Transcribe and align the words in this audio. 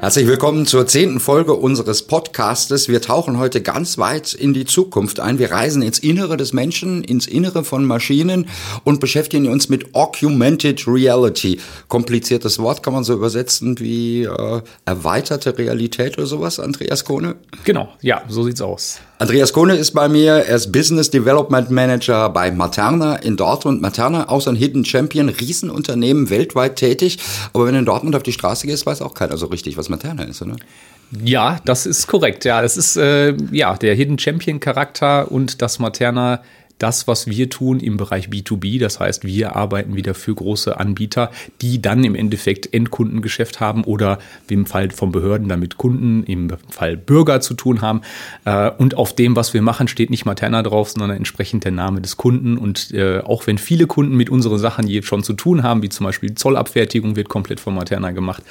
Herzlich 0.00 0.26
willkommen 0.26 0.64
zur 0.64 0.86
zehnten 0.86 1.20
Folge 1.20 1.52
unseres 1.52 2.04
Podcastes. 2.06 2.88
Wir 2.88 3.02
tauchen 3.02 3.36
heute 3.36 3.60
ganz 3.60 3.98
weit 3.98 4.32
in 4.32 4.54
die 4.54 4.64
Zukunft 4.64 5.20
ein. 5.20 5.38
Wir 5.38 5.50
reisen 5.50 5.82
ins 5.82 5.98
Innere 5.98 6.38
des 6.38 6.54
Menschen, 6.54 7.04
ins 7.04 7.26
Innere 7.26 7.64
von 7.64 7.84
Maschinen 7.84 8.48
und 8.84 8.98
beschäftigen 8.98 9.46
uns 9.48 9.68
mit 9.68 9.94
Augmented 9.94 10.88
Reality. 10.88 11.60
Kompliziertes 11.88 12.58
Wort 12.58 12.82
kann 12.82 12.94
man 12.94 13.04
so 13.04 13.12
übersetzen 13.12 13.78
wie 13.78 14.22
äh, 14.22 14.62
erweiterte 14.86 15.58
Realität 15.58 16.16
oder 16.16 16.26
sowas, 16.26 16.58
Andreas 16.58 17.04
Kohne? 17.04 17.36
Genau, 17.64 17.90
ja, 18.00 18.22
so 18.26 18.42
sieht's 18.42 18.62
aus. 18.62 19.00
Andreas 19.20 19.52
Kohne 19.52 19.74
ist 19.74 19.90
bei 19.90 20.08
mir, 20.08 20.32
er 20.32 20.56
ist 20.56 20.72
Business 20.72 21.10
Development 21.10 21.70
Manager 21.70 22.30
bei 22.30 22.50
Materna 22.50 23.16
in 23.16 23.36
Dortmund. 23.36 23.82
Materna, 23.82 24.30
auch 24.30 24.40
so 24.40 24.48
ein 24.48 24.56
Hidden 24.56 24.86
Champion, 24.86 25.28
Riesenunternehmen, 25.28 26.30
weltweit 26.30 26.76
tätig. 26.76 27.18
Aber 27.52 27.66
wenn 27.66 27.74
du 27.74 27.80
in 27.80 27.84
Dortmund 27.84 28.16
auf 28.16 28.22
die 28.22 28.32
Straße 28.32 28.66
gehst, 28.66 28.86
weiß 28.86 29.02
auch 29.02 29.12
keiner 29.12 29.36
so 29.36 29.44
richtig, 29.48 29.76
was 29.76 29.90
Materna 29.90 30.22
ist, 30.22 30.40
oder? 30.40 30.56
Ja, 31.22 31.60
das 31.66 31.84
ist 31.84 32.06
korrekt. 32.06 32.46
Ja, 32.46 32.62
das 32.62 32.78
ist 32.78 32.96
äh, 32.96 33.34
ja 33.52 33.76
der 33.76 33.94
Hidden 33.94 34.18
Champion 34.18 34.58
Charakter 34.58 35.30
und 35.30 35.60
das 35.60 35.78
Materna 35.78 36.40
das, 36.80 37.06
was 37.06 37.26
wir 37.26 37.50
tun 37.50 37.78
im 37.78 37.96
Bereich 37.96 38.28
B2B. 38.28 38.80
Das 38.80 38.98
heißt, 38.98 39.24
wir 39.24 39.54
arbeiten 39.54 39.94
wieder 39.96 40.14
für 40.14 40.34
große 40.34 40.80
Anbieter, 40.80 41.30
die 41.60 41.80
dann 41.80 42.02
im 42.04 42.14
Endeffekt 42.14 42.72
Endkundengeschäft 42.72 43.60
haben 43.60 43.84
oder 43.84 44.18
im 44.48 44.66
Fall 44.66 44.90
von 44.90 45.12
Behörden 45.12 45.48
damit 45.48 45.76
Kunden, 45.76 46.24
im 46.24 46.50
Fall 46.68 46.96
Bürger 46.96 47.40
zu 47.40 47.54
tun 47.54 47.82
haben. 47.82 48.00
Äh, 48.44 48.70
und 48.70 48.96
auf 48.96 49.14
dem, 49.14 49.36
was 49.36 49.52
wir 49.52 49.62
machen, 49.62 49.88
steht 49.88 50.10
nicht 50.10 50.24
Materna 50.24 50.62
drauf, 50.62 50.90
sondern 50.90 51.10
entsprechend 51.16 51.64
der 51.64 51.72
Name 51.72 52.00
des 52.00 52.16
Kunden. 52.16 52.56
Und 52.56 52.92
äh, 52.92 53.20
auch 53.20 53.46
wenn 53.46 53.58
viele 53.58 53.86
Kunden 53.86 54.16
mit 54.16 54.30
unseren 54.30 54.58
Sachen 54.58 54.86
je 54.86 55.02
schon 55.02 55.22
zu 55.22 55.34
tun 55.34 55.62
haben, 55.62 55.82
wie 55.82 55.90
zum 55.90 56.06
Beispiel 56.06 56.34
Zollabfertigung 56.34 57.14
wird 57.14 57.28
komplett 57.28 57.60
von 57.60 57.74
Materna 57.74 58.10
gemacht. 58.12 58.42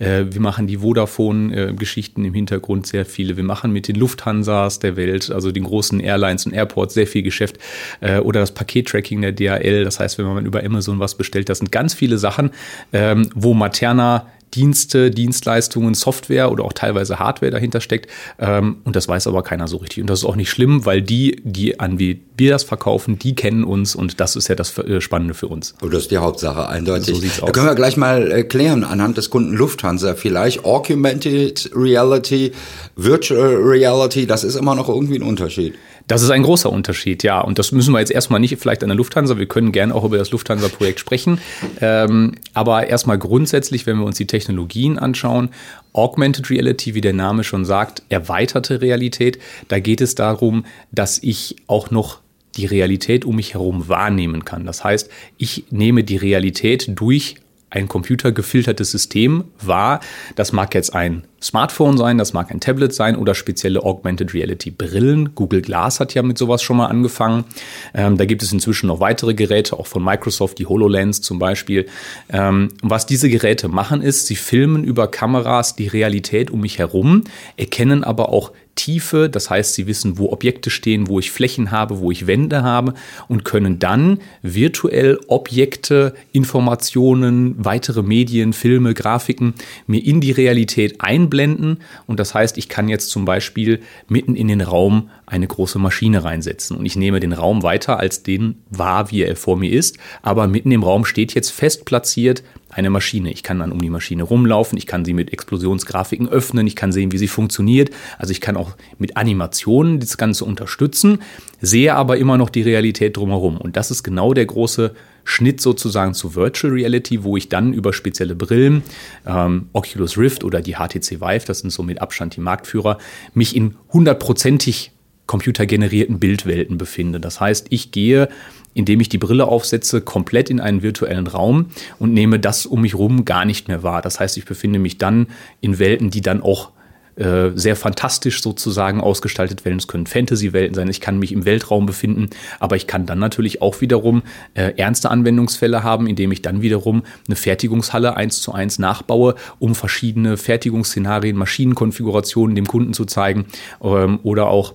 Äh, 0.00 0.24
wir 0.30 0.40
machen 0.40 0.66
die 0.66 0.78
Vodafone-Geschichten 0.78 2.24
im 2.24 2.34
Hintergrund 2.34 2.86
sehr 2.88 3.06
viele. 3.06 3.36
Wir 3.36 3.44
machen 3.44 3.72
mit 3.72 3.86
den 3.86 3.96
Lufthansas 3.96 4.80
der 4.80 4.96
Welt, 4.96 5.30
also 5.30 5.52
den 5.52 5.64
großen 5.64 6.00
Airlines 6.00 6.46
und 6.46 6.52
Airports 6.52 6.94
sehr 6.94 7.06
viel 7.06 7.22
Geschäft 7.22 7.58
äh, 8.00 8.18
oder 8.18 8.40
das 8.40 8.52
Pakettracking 8.52 9.22
der 9.22 9.32
DHL. 9.32 9.84
Das 9.84 10.00
heißt, 10.00 10.18
wenn 10.18 10.26
man 10.26 10.46
über 10.46 10.64
Amazon 10.64 10.98
was 10.98 11.16
bestellt, 11.16 11.48
das 11.48 11.58
sind 11.58 11.72
ganz 11.72 11.94
viele 11.94 12.18
Sachen, 12.18 12.50
ähm, 12.92 13.28
wo 13.34 13.54
Materna 13.54 14.26
Dienste, 14.54 15.10
Dienstleistungen, 15.10 15.94
Software 15.94 16.50
oder 16.50 16.64
auch 16.64 16.72
teilweise 16.72 17.18
Hardware 17.18 17.50
dahinter 17.50 17.80
steckt. 17.80 18.10
Ähm, 18.38 18.78
und 18.84 18.96
das 18.96 19.08
weiß 19.08 19.26
aber 19.26 19.42
keiner 19.42 19.68
so 19.68 19.76
richtig. 19.78 20.02
Und 20.02 20.08
das 20.08 20.20
ist 20.20 20.24
auch 20.24 20.36
nicht 20.36 20.50
schlimm, 20.50 20.86
weil 20.86 21.02
die, 21.02 21.40
die 21.44 21.78
an 21.78 21.98
wie 21.98 22.22
wir 22.36 22.50
das 22.50 22.64
verkaufen, 22.64 23.18
die 23.18 23.34
kennen 23.34 23.64
uns 23.64 23.94
und 23.94 24.20
das 24.20 24.36
ist 24.36 24.48
ja 24.48 24.54
das 24.54 24.76
äh, 24.78 25.00
Spannende 25.00 25.34
für 25.34 25.48
uns. 25.48 25.72
Und 25.80 25.88
oh, 25.88 25.88
das 25.88 26.02
ist 26.02 26.10
die 26.10 26.18
Hauptsache, 26.18 26.68
eindeutig. 26.68 27.14
So 27.14 27.20
sieht's 27.20 27.40
aus. 27.40 27.46
Da 27.46 27.52
können 27.52 27.66
wir 27.66 27.74
gleich 27.74 27.96
mal 27.96 28.30
äh, 28.30 28.42
klären 28.44 28.84
anhand 28.84 29.16
des 29.16 29.30
Kunden 29.30 29.54
Lufthansa 29.54 30.14
vielleicht. 30.14 30.64
Augmented 30.64 31.70
Reality, 31.74 32.52
Virtual 32.96 33.56
Reality, 33.56 34.26
das 34.26 34.44
ist 34.44 34.56
immer 34.56 34.74
noch 34.74 34.88
irgendwie 34.88 35.16
ein 35.16 35.22
Unterschied. 35.22 35.74
Das 36.08 36.22
ist 36.22 36.30
ein 36.30 36.44
großer 36.44 36.70
Unterschied, 36.70 37.24
ja. 37.24 37.40
Und 37.40 37.58
das 37.58 37.72
müssen 37.72 37.92
wir 37.92 37.98
jetzt 37.98 38.12
erstmal 38.12 38.38
nicht 38.38 38.56
vielleicht 38.60 38.84
an 38.84 38.90
der 38.90 38.96
Lufthansa. 38.96 39.38
Wir 39.38 39.46
können 39.46 39.72
gerne 39.72 39.92
auch 39.92 40.04
über 40.04 40.18
das 40.18 40.30
Lufthansa-Projekt 40.30 41.00
sprechen. 41.00 41.40
Ähm, 41.80 42.32
aber 42.54 42.86
erstmal 42.86 43.18
grundsätzlich, 43.18 43.86
wenn 43.86 43.98
wir 43.98 44.04
uns 44.04 44.16
die 44.16 44.28
Technologien 44.28 44.98
anschauen, 44.98 45.50
Augmented 45.92 46.48
Reality, 46.50 46.94
wie 46.94 47.00
der 47.00 47.12
Name 47.12 47.42
schon 47.42 47.64
sagt, 47.64 48.02
erweiterte 48.08 48.80
Realität. 48.82 49.38
Da 49.66 49.80
geht 49.80 50.00
es 50.00 50.14
darum, 50.14 50.64
dass 50.92 51.18
ich 51.20 51.56
auch 51.66 51.90
noch 51.90 52.20
die 52.56 52.66
Realität 52.66 53.24
um 53.24 53.36
mich 53.36 53.54
herum 53.54 53.88
wahrnehmen 53.88 54.44
kann. 54.44 54.66
Das 54.66 54.84
heißt, 54.84 55.10
ich 55.38 55.64
nehme 55.70 56.04
die 56.04 56.16
Realität 56.16 56.90
durch 56.94 57.36
ein 57.68 57.88
computergefiltertes 57.88 58.92
System 58.92 59.44
wahr. 59.60 60.00
Das 60.36 60.52
mag 60.52 60.74
jetzt 60.74 60.94
ein 60.94 61.24
Smartphone 61.42 61.98
sein, 61.98 62.16
das 62.16 62.32
mag 62.32 62.50
ein 62.50 62.60
Tablet 62.60 62.94
sein 62.94 63.16
oder 63.16 63.34
spezielle 63.34 63.82
Augmented 63.82 64.34
Reality 64.34 64.70
Brillen. 64.70 65.34
Google 65.34 65.62
Glass 65.62 66.00
hat 66.00 66.14
ja 66.14 66.22
mit 66.22 66.38
sowas 66.38 66.62
schon 66.62 66.76
mal 66.76 66.86
angefangen. 66.86 67.44
Ähm, 67.92 68.16
da 68.16 68.24
gibt 68.24 68.42
es 68.42 68.52
inzwischen 68.52 68.86
noch 68.86 69.00
weitere 69.00 69.34
Geräte, 69.34 69.78
auch 69.78 69.86
von 69.86 70.02
Microsoft, 70.02 70.58
die 70.58 70.66
HoloLens 70.66 71.20
zum 71.20 71.38
Beispiel. 71.38 71.86
Ähm, 72.32 72.68
was 72.82 73.04
diese 73.04 73.28
Geräte 73.28 73.68
machen 73.68 74.00
ist, 74.00 74.26
sie 74.26 74.36
filmen 74.36 74.84
über 74.84 75.08
Kameras 75.08 75.76
die 75.76 75.88
Realität 75.88 76.50
um 76.50 76.60
mich 76.60 76.78
herum, 76.78 77.24
erkennen 77.56 78.04
aber 78.04 78.30
auch 78.30 78.52
Tiefe, 78.76 79.28
das 79.28 79.50
heißt, 79.50 79.74
sie 79.74 79.86
wissen, 79.88 80.18
wo 80.18 80.30
Objekte 80.30 80.70
stehen, 80.70 81.08
wo 81.08 81.18
ich 81.18 81.32
Flächen 81.32 81.72
habe, 81.72 81.98
wo 81.98 82.12
ich 82.12 82.26
Wände 82.26 82.62
habe 82.62 82.94
und 83.26 83.44
können 83.44 83.78
dann 83.80 84.20
virtuell 84.42 85.18
Objekte, 85.26 86.14
Informationen, 86.32 87.56
weitere 87.58 88.02
Medien, 88.02 88.52
Filme, 88.52 88.94
Grafiken 88.94 89.54
mir 89.86 90.04
in 90.04 90.20
die 90.20 90.30
Realität 90.30 91.00
einblenden. 91.00 91.78
Und 92.06 92.20
das 92.20 92.34
heißt, 92.34 92.58
ich 92.58 92.68
kann 92.68 92.88
jetzt 92.88 93.10
zum 93.10 93.24
Beispiel 93.24 93.80
mitten 94.08 94.36
in 94.36 94.48
den 94.48 94.60
Raum 94.60 95.10
eine 95.26 95.46
große 95.46 95.78
Maschine 95.78 96.22
reinsetzen 96.22 96.76
und 96.76 96.86
ich 96.86 96.94
nehme 96.94 97.18
den 97.18 97.32
Raum 97.32 97.64
weiter 97.64 97.98
als 97.98 98.22
den 98.22 98.62
wahr, 98.70 99.10
wie 99.10 99.22
er 99.22 99.34
vor 99.34 99.56
mir 99.56 99.72
ist. 99.72 99.98
Aber 100.22 100.46
mitten 100.46 100.70
im 100.70 100.84
Raum 100.84 101.04
steht 101.04 101.34
jetzt 101.34 101.50
fest 101.50 101.84
platziert 101.84 102.44
eine 102.76 102.90
Maschine. 102.90 103.32
Ich 103.32 103.42
kann 103.42 103.58
dann 103.58 103.72
um 103.72 103.80
die 103.80 103.88
Maschine 103.88 104.22
rumlaufen, 104.22 104.76
ich 104.76 104.86
kann 104.86 105.04
sie 105.04 105.14
mit 105.14 105.32
Explosionsgrafiken 105.32 106.28
öffnen, 106.28 106.66
ich 106.66 106.76
kann 106.76 106.92
sehen, 106.92 107.10
wie 107.10 107.18
sie 107.18 107.26
funktioniert. 107.26 107.90
Also 108.18 108.32
ich 108.32 108.42
kann 108.42 108.56
auch 108.56 108.76
mit 108.98 109.16
Animationen 109.16 109.98
das 109.98 110.18
Ganze 110.18 110.44
unterstützen, 110.44 111.20
sehe 111.60 111.94
aber 111.94 112.18
immer 112.18 112.36
noch 112.36 112.50
die 112.50 112.62
Realität 112.62 113.16
drumherum. 113.16 113.56
Und 113.56 113.76
das 113.76 113.90
ist 113.90 114.02
genau 114.02 114.34
der 114.34 114.44
große 114.44 114.94
Schnitt 115.24 115.60
sozusagen 115.60 116.12
zu 116.12 116.34
Virtual 116.34 116.72
Reality, 116.72 117.24
wo 117.24 117.36
ich 117.36 117.48
dann 117.48 117.72
über 117.72 117.92
spezielle 117.94 118.34
Brillen, 118.34 118.82
ähm, 119.26 119.68
Oculus 119.72 120.18
Rift 120.18 120.44
oder 120.44 120.60
die 120.60 120.74
HTC 120.74 121.20
Vive, 121.20 121.46
das 121.46 121.60
sind 121.60 121.70
so 121.70 121.82
mit 121.82 122.00
Abstand 122.00 122.36
die 122.36 122.40
Marktführer, 122.40 122.98
mich 123.34 123.56
in 123.56 123.74
hundertprozentig 123.92 124.92
computergenerierten 125.26 126.18
Bildwelten 126.18 126.78
befinde. 126.78 127.20
Das 127.20 127.40
heißt, 127.40 127.66
ich 127.70 127.90
gehe 127.90 128.28
indem 128.76 129.00
ich 129.00 129.08
die 129.08 129.16
Brille 129.16 129.48
aufsetze, 129.48 130.02
komplett 130.02 130.50
in 130.50 130.60
einen 130.60 130.82
virtuellen 130.82 131.26
Raum 131.26 131.70
und 131.98 132.12
nehme 132.12 132.38
das 132.38 132.66
um 132.66 132.82
mich 132.82 132.94
rum 132.94 133.24
gar 133.24 133.46
nicht 133.46 133.68
mehr 133.68 133.82
wahr. 133.82 134.02
Das 134.02 134.20
heißt, 134.20 134.36
ich 134.36 134.44
befinde 134.44 134.78
mich 134.78 134.98
dann 134.98 135.28
in 135.62 135.78
Welten, 135.78 136.10
die 136.10 136.20
dann 136.20 136.42
auch 136.42 136.72
äh, 137.16 137.52
sehr 137.54 137.74
fantastisch 137.74 138.42
sozusagen 138.42 139.00
ausgestaltet 139.00 139.64
werden. 139.64 139.78
Es 139.78 139.88
können 139.88 140.04
Fantasy-Welten 140.04 140.74
sein. 140.74 140.88
Ich 140.88 141.00
kann 141.00 141.18
mich 141.18 141.32
im 141.32 141.46
Weltraum 141.46 141.86
befinden, 141.86 142.28
aber 142.60 142.76
ich 142.76 142.86
kann 142.86 143.06
dann 143.06 143.18
natürlich 143.18 143.62
auch 143.62 143.80
wiederum 143.80 144.22
äh, 144.52 144.74
ernste 144.76 145.10
Anwendungsfälle 145.10 145.82
haben, 145.82 146.06
indem 146.06 146.30
ich 146.30 146.42
dann 146.42 146.60
wiederum 146.60 147.04
eine 147.26 147.36
Fertigungshalle 147.36 148.14
eins 148.14 148.42
zu 148.42 148.52
eins 148.52 148.78
nachbaue, 148.78 149.36
um 149.58 149.74
verschiedene 149.74 150.36
Fertigungsszenarien, 150.36 151.36
Maschinenkonfigurationen 151.36 152.54
dem 152.54 152.66
Kunden 152.66 152.92
zu 152.92 153.06
zeigen 153.06 153.46
ähm, 153.82 154.18
oder 154.22 154.48
auch 154.48 154.74